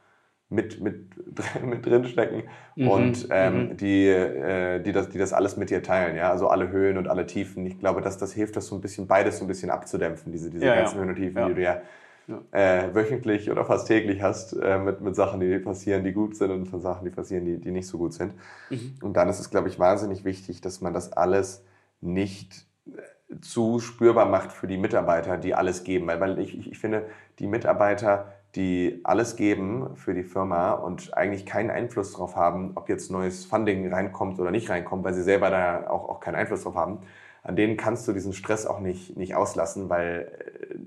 [0.49, 1.11] mit, mit,
[1.65, 2.45] mit drinstecken
[2.77, 3.77] mhm, und ähm, mhm.
[3.77, 6.15] die, äh, die, das, die das alles mit dir teilen.
[6.15, 6.31] Ja?
[6.31, 7.67] Also alle Höhen und alle Tiefen.
[7.67, 10.51] Ich glaube, dass das hilft, das so ein bisschen, beides so ein bisschen abzudämpfen, diese,
[10.51, 11.01] diese ja, ganzen ja.
[11.01, 11.49] Höhen und Tiefen, ja.
[11.49, 11.83] die du ja
[12.53, 16.51] äh, wöchentlich oder fast täglich hast äh, mit, mit Sachen, die passieren, die gut sind
[16.51, 18.35] und von Sachen, die passieren, die, die nicht so gut sind.
[18.71, 18.95] Mhm.
[19.03, 21.65] Und dann ist es, glaube ich, wahnsinnig wichtig, dass man das alles
[22.01, 26.07] nicht äh, zu spürbar macht für die Mitarbeiter, die alles geben.
[26.07, 27.07] Weil, weil ich, ich, ich finde,
[27.39, 32.89] die Mitarbeiter, die alles geben für die Firma und eigentlich keinen Einfluss darauf haben, ob
[32.89, 36.65] jetzt neues Funding reinkommt oder nicht reinkommt, weil sie selber da auch, auch keinen Einfluss
[36.65, 36.99] drauf haben,
[37.43, 40.31] an denen kannst du diesen Stress auch nicht, nicht auslassen, weil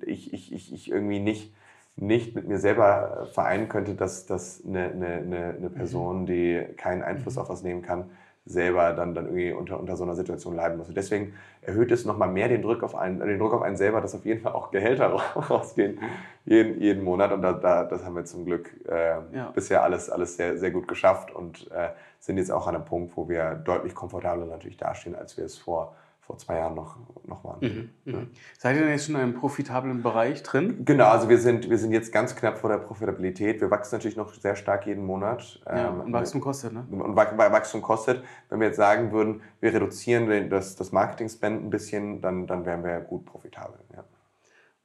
[0.03, 1.53] äh, ich, ich, ich, ich irgendwie nicht,
[1.95, 7.37] nicht mit mir selber vereinen könnte, dass, dass eine, eine, eine Person, die keinen Einfluss
[7.37, 8.09] auf was nehmen kann,
[8.45, 10.89] selber dann, dann irgendwie unter, unter so einer Situation leiden muss.
[10.89, 14.01] Und deswegen erhöht es nochmal mehr den Druck, auf einen, den Druck auf einen selber,
[14.01, 15.07] dass auf jeden Fall auch Gehälter
[15.49, 15.99] rausgehen
[16.45, 17.31] jeden, jeden Monat.
[17.31, 19.51] Und da, da, das haben wir zum Glück äh, ja.
[19.53, 21.89] bisher alles, alles sehr, sehr gut geschafft und äh,
[22.19, 25.57] sind jetzt auch an einem Punkt, wo wir deutlich komfortabler natürlich dastehen, als wir es
[25.57, 27.59] vor vor zwei Jahren noch, noch waren.
[27.59, 28.19] Mhm, ja.
[28.19, 28.31] Mhm.
[28.57, 30.85] Seid ihr denn jetzt schon in einem profitablen Bereich drin?
[30.85, 33.59] Genau, also wir sind, wir sind jetzt ganz knapp vor der Profitabilität.
[33.59, 35.61] Wir wachsen natürlich noch sehr stark jeden Monat.
[35.65, 36.85] Ja, ähm, und Wachstum kostet, ne?
[36.89, 38.23] Und Wachstum kostet.
[38.49, 42.83] Wenn wir jetzt sagen würden, wir reduzieren das, das Marketing-Spend ein bisschen, dann, dann wären
[42.83, 43.79] wir gut profitabel.
[43.93, 44.05] Ja.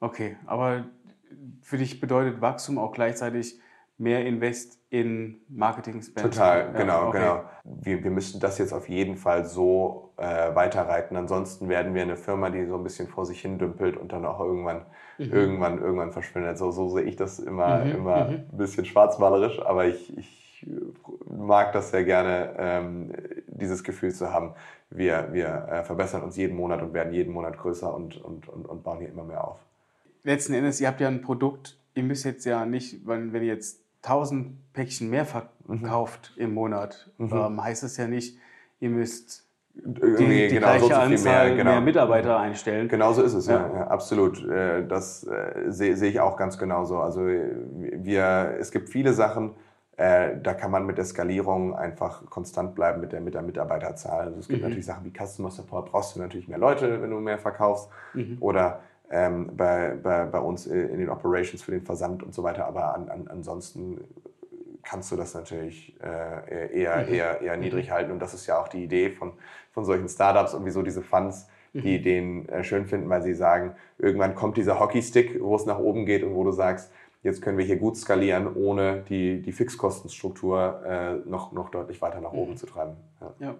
[0.01, 0.85] Okay, aber
[1.61, 3.59] für dich bedeutet Wachstum auch gleichzeitig
[3.97, 6.33] mehr Invest in Marketing Spend.
[6.33, 7.19] Total, ja, genau, okay.
[7.19, 7.43] genau.
[7.63, 11.15] Wir, wir müssen das jetzt auf jeden Fall so äh, weiterreiten.
[11.15, 14.25] Ansonsten werden wir eine Firma, die so ein bisschen vor sich hin dümpelt und dann
[14.25, 14.85] auch irgendwann,
[15.19, 15.31] mhm.
[15.31, 16.57] irgendwann, irgendwann verschwindet.
[16.57, 17.91] So, so sehe ich das immer, mhm.
[17.91, 18.33] immer mhm.
[18.51, 20.67] ein bisschen schwarzmalerisch, aber ich, ich
[21.29, 23.13] mag das sehr gerne, ähm,
[23.47, 24.53] dieses Gefühl zu haben.
[24.89, 28.65] Wir, wir äh, verbessern uns jeden Monat und werden jeden Monat größer und, und, und,
[28.65, 29.59] und bauen hier immer mehr auf.
[30.23, 33.53] Letzten Endes, ihr habt ja ein Produkt, ihr müsst jetzt ja nicht, wenn, wenn ihr
[33.53, 36.43] jetzt 1000 Päckchen mehr verkauft mhm.
[36.43, 37.31] im Monat, mhm.
[37.33, 38.37] ähm, heißt es ja nicht,
[38.79, 41.71] ihr müsst die, die genau, gleiche so Anzahl mehr, genau.
[41.71, 42.87] mehr, Mitarbeiter einstellen.
[42.87, 44.43] Genauso ist es, ja, ja, ja absolut.
[44.45, 46.99] Äh, das äh, sehe seh ich auch ganz genauso.
[46.99, 49.51] Also wir, es gibt viele Sachen,
[49.95, 54.27] äh, da kann man mit der Skalierung einfach konstant bleiben mit der, mit der Mitarbeiterzahl.
[54.27, 54.67] Also es gibt mhm.
[54.67, 57.89] natürlich Sachen wie Customer Support, brauchst du natürlich mehr Leute, wenn du mehr verkaufst.
[58.13, 58.37] Mhm.
[58.39, 62.65] Oder ähm, bei, bei, bei uns in den Operations für den Versand und so weiter.
[62.65, 64.01] Aber an, an, ansonsten
[64.83, 67.13] kannst du das natürlich äh, eher, mhm.
[67.13, 67.61] eher, eher mhm.
[67.61, 68.11] niedrig halten.
[68.11, 69.33] Und das ist ja auch die Idee von,
[69.71, 72.03] von solchen Startups und wieso diese Funds die mhm.
[72.03, 76.05] den äh, schön finden, weil sie sagen, irgendwann kommt dieser Hockeystick, wo es nach oben
[76.05, 76.91] geht und wo du sagst,
[77.21, 82.21] jetzt können wir hier gut skalieren, ohne die, die Fixkostenstruktur äh, noch, noch deutlich weiter
[82.21, 82.57] nach oben mhm.
[82.57, 82.95] zu treiben.
[83.21, 83.33] Ja.
[83.39, 83.55] ja.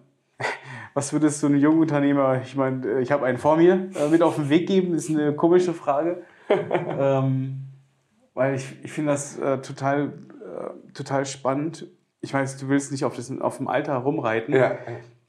[0.94, 4.10] Was würdest du einem jungen Unternehmer, ich meine, äh, ich habe einen vor mir, äh,
[4.10, 4.94] mit auf den Weg geben?
[4.94, 6.24] Ist eine komische Frage.
[6.50, 7.68] ähm,
[8.34, 11.88] weil ich, ich finde das äh, total, äh, total spannend.
[12.22, 14.78] Ich weiß, du willst nicht auf, das, auf dem Alter rumreiten, ja.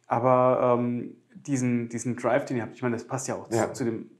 [0.07, 3.68] aber ähm, diesen, diesen Drive, den ihr habt, ich meine, das passt ja auch ja.
[3.68, 4.11] Zu, zu, dem,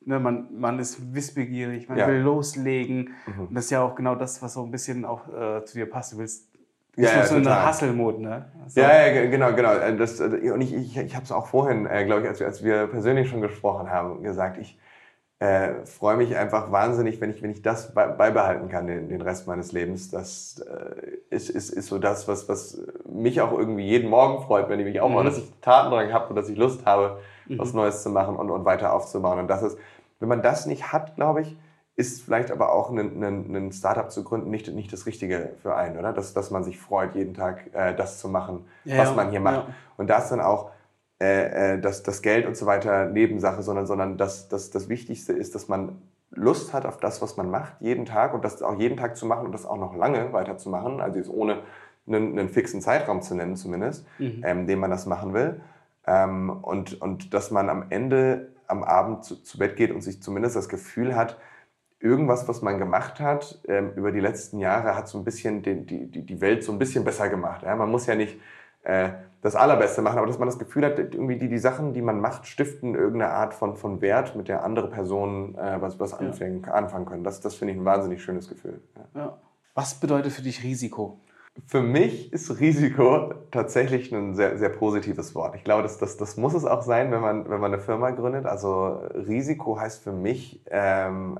[0.00, 2.06] ne, man, man ist wissbegierig, man ja.
[2.06, 3.14] will loslegen.
[3.26, 3.48] Mhm.
[3.48, 5.86] Und das ist ja auch genau das, was so ein bisschen auch äh, zu dir
[5.86, 6.12] passt.
[6.12, 6.53] Du willst
[6.96, 8.44] ja, ja, so eine Hustle-Mode, ne?
[8.68, 8.80] So.
[8.80, 9.72] Ja, ja, genau, genau.
[9.74, 12.40] Äh, das, äh, und ich, ich, ich habe es auch vorhin, äh, glaube ich, als
[12.40, 14.78] wir, als wir persönlich schon gesprochen haben, gesagt, ich
[15.40, 19.46] äh, freue mich einfach wahnsinnig, wenn ich, wenn ich das beibehalten kann, den, den Rest
[19.46, 20.10] meines Lebens.
[20.10, 24.68] Das äh, ist, ist, ist so das, was, was mich auch irgendwie jeden Morgen freut,
[24.68, 25.16] wenn ich mich auch mhm.
[25.16, 27.58] mal, dass ich Tatendrang habe und dass ich Lust habe, mhm.
[27.58, 29.38] was Neues zu machen und, und weiter aufzubauen.
[29.40, 29.76] Und das ist,
[30.20, 31.56] wenn man das nicht hat, glaube ich,
[31.96, 35.76] ist vielleicht aber auch ein, ein, ein Startup zu gründen nicht, nicht das Richtige für
[35.76, 36.12] einen, oder?
[36.12, 39.40] Dass, dass man sich freut, jeden Tag äh, das zu machen, ja, was man hier
[39.40, 39.68] macht.
[39.68, 39.74] Ja.
[39.96, 40.70] Und das dann auch
[41.20, 45.32] äh, äh, das, das Geld und so weiter Nebensache, sondern, sondern das, das, das Wichtigste
[45.32, 46.02] ist, dass man
[46.32, 49.24] Lust hat auf das, was man macht, jeden Tag und das auch jeden Tag zu
[49.24, 51.62] machen und das auch noch lange weiterzumachen, also jetzt ohne
[52.08, 54.42] einen, einen fixen Zeitraum zu nennen zumindest, mhm.
[54.44, 55.60] ähm, den man das machen will.
[56.06, 60.20] Ähm, und, und dass man am Ende am Abend zu, zu Bett geht und sich
[60.22, 61.38] zumindest das Gefühl hat,
[62.04, 65.86] irgendwas, was man gemacht hat ähm, über die letzten Jahre, hat so ein bisschen den,
[65.86, 67.62] die, die, die Welt so ein bisschen besser gemacht.
[67.62, 67.74] Ja?
[67.74, 68.38] Man muss ja nicht
[68.82, 69.08] äh,
[69.40, 72.20] das Allerbeste machen, aber dass man das Gefühl hat, irgendwie die, die Sachen, die man
[72.20, 76.62] macht, stiften irgendeine Art von, von Wert, mit der andere Personen äh, was, was anfangen,
[76.66, 76.72] ja.
[76.72, 77.24] anfangen können.
[77.24, 78.82] Das, das finde ich ein wahnsinnig schönes Gefühl.
[79.14, 79.20] Ja.
[79.20, 79.38] Ja.
[79.74, 81.18] Was bedeutet für dich Risiko?
[81.66, 85.54] Für mich ist Risiko tatsächlich ein sehr, sehr positives Wort.
[85.54, 88.10] Ich glaube, das, das, das muss es auch sein, wenn man, wenn man eine Firma
[88.10, 88.44] gründet.
[88.44, 91.38] Also Risiko heißt für mich ähm,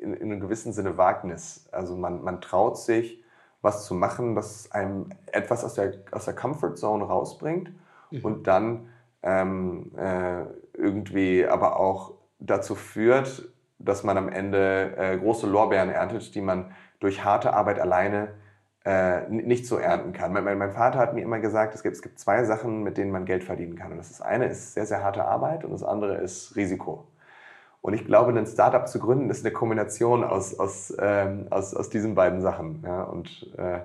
[0.00, 1.68] in, in einem gewissen Sinne Wagnis.
[1.70, 3.22] Also man, man traut sich,
[3.62, 7.70] was zu machen, das einem etwas aus der, aus der Comfort Zone rausbringt
[8.10, 8.20] mhm.
[8.24, 8.88] und dann
[9.22, 13.48] ähm, äh, irgendwie aber auch dazu führt,
[13.78, 18.32] dass man am Ende äh, große Lorbeeren erntet, die man durch harte Arbeit alleine
[18.88, 20.32] äh, nicht so ernten kann.
[20.32, 23.10] Mein, mein, Vater hat mir immer gesagt, es gibt, es gibt zwei Sachen, mit denen
[23.10, 23.92] man Geld verdienen kann.
[23.92, 27.06] Und das, das eine ist sehr, sehr harte Arbeit und das andere ist Risiko.
[27.82, 31.90] Und ich glaube, ein Startup zu gründen ist eine Kombination aus, aus, ähm, aus, aus
[31.90, 32.82] diesen beiden Sachen.
[32.82, 33.02] Ja?
[33.02, 33.80] Und äh,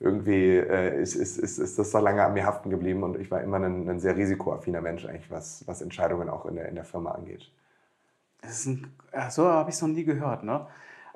[0.00, 3.30] irgendwie äh, ist, ist, ist, ist das so lange an mir haften geblieben und ich
[3.30, 6.76] war immer ein, ein sehr risikoaffiner Mensch, eigentlich, was, was Entscheidungen auch in der, in
[6.76, 7.50] der Firma angeht.
[8.40, 8.86] Ein,
[9.28, 10.44] so habe ich es noch nie gehört.
[10.44, 10.66] Ne?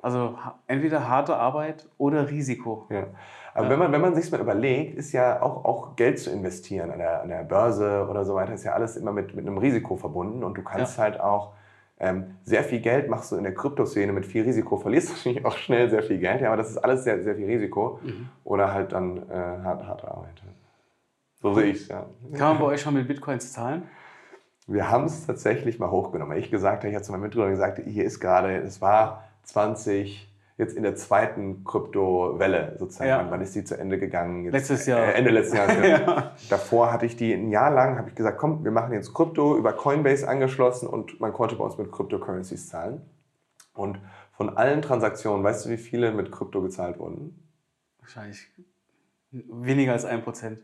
[0.01, 0.35] Also
[0.67, 2.87] entweder harte Arbeit oder Risiko.
[2.89, 3.07] Ja.
[3.53, 6.89] Aber wenn man, wenn man sich mal überlegt, ist ja auch, auch Geld zu investieren
[6.89, 9.57] an der, an der Börse oder so weiter, ist ja alles immer mit, mit einem
[9.57, 11.03] Risiko verbunden und du kannst ja.
[11.03, 11.53] halt auch
[11.99, 15.45] ähm, sehr viel Geld machst du in der Kryptoszene mit viel Risiko, verlierst du natürlich
[15.45, 18.29] auch schnell sehr viel Geld, ja, aber das ist alles sehr, sehr viel Risiko mhm.
[18.43, 20.41] oder halt dann äh, harte, harte Arbeit.
[21.41, 22.05] So sehe ich es, ja.
[22.33, 23.83] Kann man bei euch schon mit Bitcoins zahlen?
[24.67, 26.37] Wir haben es tatsächlich mal hochgenommen.
[26.37, 30.31] Ich gesagt habe, ich habe zu meinem Mitgründer gesagt, hier ist gerade, es war 20,
[30.57, 33.09] jetzt in der zweiten Kryptowelle sozusagen.
[33.09, 33.27] Ja.
[33.29, 34.45] Wann ist die zu Ende gegangen?
[34.45, 35.07] Jetzt, Letztes Jahr.
[35.07, 35.75] Äh, Ende letzten Jahres.
[35.87, 36.35] ja.
[36.49, 39.57] Davor hatte ich die ein Jahr lang, habe ich gesagt, komm, wir machen jetzt Krypto
[39.57, 43.01] über Coinbase angeschlossen und man konnte bei uns mit Cryptocurrencies zahlen.
[43.73, 43.99] Und
[44.33, 47.47] von allen Transaktionen, weißt du, wie viele mit Krypto gezahlt wurden?
[47.99, 48.47] Wahrscheinlich
[49.31, 50.59] weniger als ein Prozent.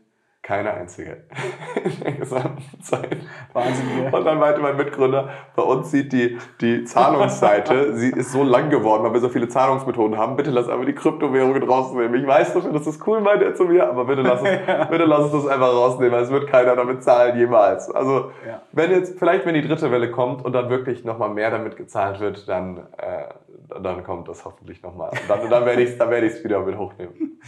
[0.48, 1.24] Keine einzige.
[1.84, 3.18] In der gesamten Zeit.
[3.52, 4.10] Wahnsinn.
[4.10, 8.70] Und dann meinte mein Mitgründer, bei uns sieht die, die Zahlungsseite, sie ist so lang
[8.70, 10.36] geworden, weil wir so viele Zahlungsmethoden haben.
[10.36, 12.14] Bitte lass einfach die Kryptowährungen rausnehmen.
[12.18, 14.66] Ich weiß doch schon, das ist cool, meint er zu mir, aber bitte lass, es,
[14.66, 14.84] ja.
[14.84, 17.90] bitte lass uns das einfach rausnehmen, weil es wird keiner damit zahlen jemals.
[17.90, 18.62] Also, ja.
[18.72, 22.20] wenn jetzt, vielleicht wenn die dritte Welle kommt und dann wirklich nochmal mehr damit gezahlt
[22.20, 25.10] wird, dann, äh, dann kommt das hoffentlich nochmal.
[25.28, 27.38] Dann, dann werde ich es werd wieder mit hochnehmen.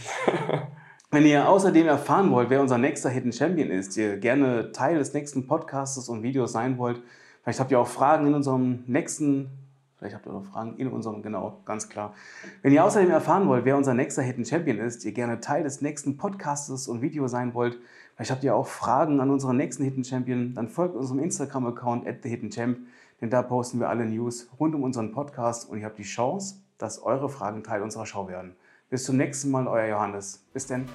[1.13, 5.13] Wenn ihr außerdem erfahren wollt, wer unser nächster Hidden Champion ist, ihr gerne Teil des
[5.13, 7.03] nächsten Podcasts und Videos sein wollt,
[7.43, 9.49] vielleicht habt ihr auch Fragen in unserem nächsten,
[9.97, 12.13] vielleicht habt ihr auch Fragen in unserem, genau, ganz klar.
[12.61, 15.81] Wenn ihr außerdem erfahren wollt, wer unser nächster Hidden Champion ist, ihr gerne Teil des
[15.81, 17.77] nächsten Podcasts und Videos sein wollt,
[18.15, 22.21] vielleicht habt ihr auch Fragen an unseren nächsten Hidden Champion, dann folgt unserem Instagram-Account at
[22.21, 22.77] thehiddenchamp,
[23.19, 26.61] denn da posten wir alle News rund um unseren Podcast und ihr habt die Chance,
[26.77, 28.55] dass eure Fragen Teil unserer Show werden.
[28.91, 30.43] Bis zum nächsten Mal, euer Johannes.
[30.51, 30.85] Bis denn.